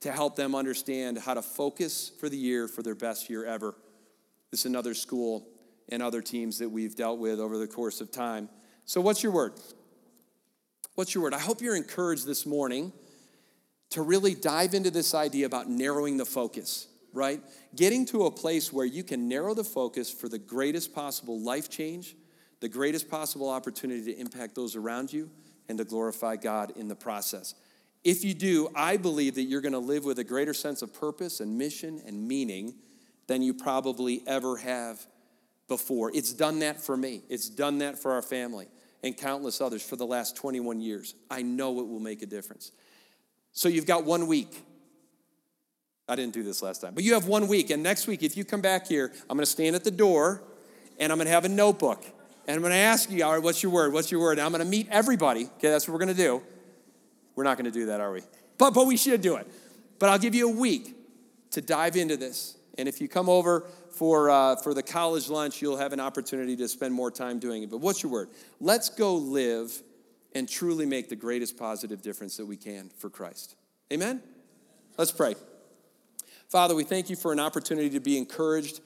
to 0.00 0.10
help 0.10 0.34
them 0.34 0.54
understand 0.54 1.18
how 1.18 1.34
to 1.34 1.42
focus 1.42 2.10
for 2.18 2.28
the 2.28 2.36
year 2.36 2.66
for 2.66 2.82
their 2.82 2.96
best 2.96 3.30
year 3.30 3.44
ever. 3.44 3.76
This 4.50 4.60
is 4.60 4.66
another 4.66 4.94
school 4.94 5.46
and 5.88 6.02
other 6.02 6.20
teams 6.20 6.58
that 6.58 6.68
we've 6.68 6.94
dealt 6.94 7.18
with 7.18 7.40
over 7.40 7.58
the 7.58 7.66
course 7.66 8.00
of 8.00 8.10
time. 8.10 8.48
So, 8.84 9.00
what's 9.00 9.22
your 9.22 9.32
word? 9.32 9.52
What's 10.94 11.14
your 11.14 11.22
word? 11.22 11.34
I 11.34 11.38
hope 11.38 11.60
you're 11.60 11.76
encouraged 11.76 12.26
this 12.26 12.46
morning 12.46 12.92
to 13.90 14.02
really 14.02 14.34
dive 14.34 14.74
into 14.74 14.90
this 14.90 15.14
idea 15.14 15.46
about 15.46 15.68
narrowing 15.68 16.16
the 16.16 16.26
focus, 16.26 16.88
right? 17.12 17.42
Getting 17.74 18.06
to 18.06 18.26
a 18.26 18.30
place 18.30 18.72
where 18.72 18.86
you 18.86 19.02
can 19.02 19.28
narrow 19.28 19.54
the 19.54 19.64
focus 19.64 20.10
for 20.10 20.28
the 20.28 20.38
greatest 20.38 20.94
possible 20.94 21.40
life 21.40 21.68
change, 21.68 22.16
the 22.60 22.68
greatest 22.68 23.08
possible 23.08 23.48
opportunity 23.48 24.04
to 24.12 24.20
impact 24.20 24.54
those 24.54 24.76
around 24.76 25.12
you, 25.12 25.30
and 25.68 25.78
to 25.78 25.84
glorify 25.84 26.36
God 26.36 26.72
in 26.76 26.88
the 26.88 26.96
process. 26.96 27.54
If 28.04 28.24
you 28.24 28.32
do, 28.32 28.68
I 28.74 28.96
believe 28.96 29.34
that 29.34 29.42
you're 29.42 29.60
going 29.60 29.72
to 29.72 29.78
live 29.78 30.04
with 30.04 30.18
a 30.18 30.24
greater 30.24 30.54
sense 30.54 30.82
of 30.82 30.94
purpose 30.94 31.40
and 31.40 31.58
mission 31.58 32.00
and 32.06 32.26
meaning 32.26 32.74
than 33.26 33.42
you 33.42 33.52
probably 33.52 34.22
ever 34.26 34.56
have 34.56 35.04
before. 35.68 36.10
It's 36.14 36.32
done 36.32 36.60
that 36.60 36.80
for 36.80 36.96
me, 36.96 37.22
it's 37.28 37.48
done 37.48 37.78
that 37.78 37.98
for 37.98 38.12
our 38.12 38.22
family 38.22 38.68
and 39.02 39.16
countless 39.16 39.60
others 39.60 39.82
for 39.82 39.96
the 39.96 40.06
last 40.06 40.36
21 40.36 40.80
years. 40.80 41.14
I 41.30 41.42
know 41.42 41.80
it 41.80 41.86
will 41.86 42.00
make 42.00 42.22
a 42.22 42.26
difference. 42.26 42.72
So 43.52 43.68
you've 43.68 43.86
got 43.86 44.04
one 44.04 44.26
week. 44.26 44.62
I 46.08 46.16
didn't 46.16 46.32
do 46.32 46.42
this 46.42 46.62
last 46.62 46.80
time, 46.80 46.94
but 46.94 47.04
you 47.04 47.14
have 47.14 47.26
one 47.26 47.48
week. 47.48 47.70
And 47.70 47.82
next 47.82 48.06
week, 48.06 48.22
if 48.22 48.36
you 48.36 48.44
come 48.44 48.60
back 48.60 48.86
here, 48.86 49.12
I'm 49.28 49.36
going 49.36 49.44
to 49.44 49.46
stand 49.46 49.76
at 49.76 49.84
the 49.84 49.90
door 49.90 50.42
and 50.98 51.12
I'm 51.12 51.18
going 51.18 51.26
to 51.26 51.32
have 51.32 51.44
a 51.44 51.50
notebook. 51.50 52.04
And 52.46 52.54
I'm 52.54 52.62
going 52.62 52.72
to 52.72 52.78
ask 52.78 53.10
you, 53.10 53.22
all 53.24 53.34
right, 53.34 53.42
what's 53.42 53.62
your 53.62 53.70
word? 53.70 53.92
What's 53.92 54.10
your 54.10 54.22
word? 54.22 54.38
And 54.38 54.40
I'm 54.40 54.52
going 54.52 54.64
to 54.64 54.68
meet 54.68 54.88
everybody. 54.90 55.44
Okay, 55.44 55.68
that's 55.68 55.86
what 55.86 55.92
we're 55.92 56.04
going 56.04 56.16
to 56.16 56.22
do. 56.22 56.42
We're 57.36 57.44
not 57.44 57.58
going 57.58 57.66
to 57.66 57.78
do 57.78 57.86
that, 57.86 58.00
are 58.00 58.10
we? 58.10 58.22
But, 58.56 58.72
but 58.72 58.86
we 58.86 58.96
should 58.96 59.20
do 59.20 59.36
it. 59.36 59.46
But 59.98 60.08
I'll 60.08 60.18
give 60.18 60.34
you 60.34 60.48
a 60.48 60.52
week 60.52 60.96
to 61.50 61.60
dive 61.60 61.94
into 61.94 62.16
this. 62.16 62.56
And 62.78 62.88
if 62.88 63.00
you 63.00 63.08
come 63.08 63.28
over 63.28 63.66
for, 63.90 64.30
uh, 64.30 64.56
for 64.56 64.72
the 64.72 64.82
college 64.82 65.28
lunch, 65.28 65.60
you'll 65.60 65.76
have 65.76 65.92
an 65.92 66.00
opportunity 66.00 66.56
to 66.56 66.68
spend 66.68 66.94
more 66.94 67.10
time 67.10 67.38
doing 67.38 67.64
it. 67.64 67.70
But 67.70 67.78
what's 67.78 68.02
your 68.02 68.10
word? 68.10 68.30
Let's 68.60 68.88
go 68.88 69.14
live 69.14 69.82
and 70.34 70.48
truly 70.48 70.86
make 70.86 71.08
the 71.08 71.16
greatest 71.16 71.58
positive 71.58 72.00
difference 72.00 72.36
that 72.38 72.46
we 72.46 72.56
can 72.56 72.90
for 72.96 73.10
Christ. 73.10 73.56
Amen? 73.92 74.22
Let's 74.96 75.12
pray. 75.12 75.34
Father, 76.48 76.74
we 76.74 76.84
thank 76.84 77.10
you 77.10 77.16
for 77.16 77.30
an 77.30 77.40
opportunity 77.40 77.90
to 77.90 78.00
be 78.00 78.16
encouraged 78.16 78.80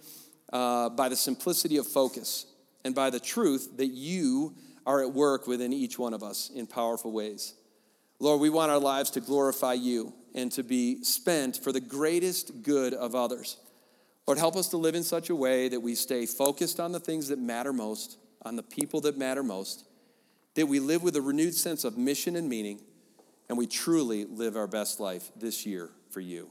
uh, 0.53 0.89
by 0.89 1.09
the 1.09 1.15
simplicity 1.15 1.77
of 1.77 1.87
focus 1.87 2.47
and 2.85 2.93
by 2.93 3.09
the 3.09 3.21
truth 3.21 3.77
that 3.77 3.87
you 3.87 4.57
are 4.85 5.01
at 5.01 5.13
work 5.13 5.47
within 5.47 5.73
each 5.73 5.97
one 5.97 6.13
of 6.13 6.25
us 6.25 6.51
in 6.53 6.67
powerful 6.67 7.13
ways. 7.13 7.55
Lord, 8.19 8.41
we 8.41 8.51
want 8.51 8.73
our 8.73 8.81
lives 8.81 9.11
to 9.11 9.21
glorify 9.21 9.75
you 9.75 10.13
and 10.35 10.51
to 10.53 10.65
be 10.65 11.05
spent 11.05 11.57
for 11.57 11.71
the 11.71 11.81
greatest 11.81 12.63
good 12.63 12.95
of 12.95 13.15
others. 13.15 13.59
Lord, 14.27 14.39
help 14.39 14.57
us 14.57 14.69
to 14.69 14.77
live 14.77 14.97
in 14.97 15.05
such 15.05 15.31
a 15.31 15.37
way 15.37 15.69
that 15.69 15.81
we 15.81 15.95
stay 15.95 16.27
focused 16.27 16.81
on 16.81 16.91
the 16.91 17.01
things 17.01 17.29
that 17.29 17.39
matter 17.39 17.73
most, 17.73 18.19
on 18.43 18.57
the 18.57 18.63
people 18.65 19.01
that 19.03 19.17
matter 19.17 19.45
most, 19.45 19.85
that 20.55 20.67
we 20.67 20.81
live 20.81 21.05
with 21.05 21.15
a 21.15 21.23
renewed 21.23 21.55
sense 21.55 21.85
of 21.85 21.97
mission 21.97 22.35
and 22.35 22.49
meaning, 22.49 22.81
and 23.49 23.57
we 23.57 23.69
truly 23.69 24.25
live 24.25 24.57
our 24.57 24.67
best 24.67 24.99
life 24.99 25.31
this 25.37 25.65
year 25.65 25.91
for 26.11 26.21
you. 26.21 26.51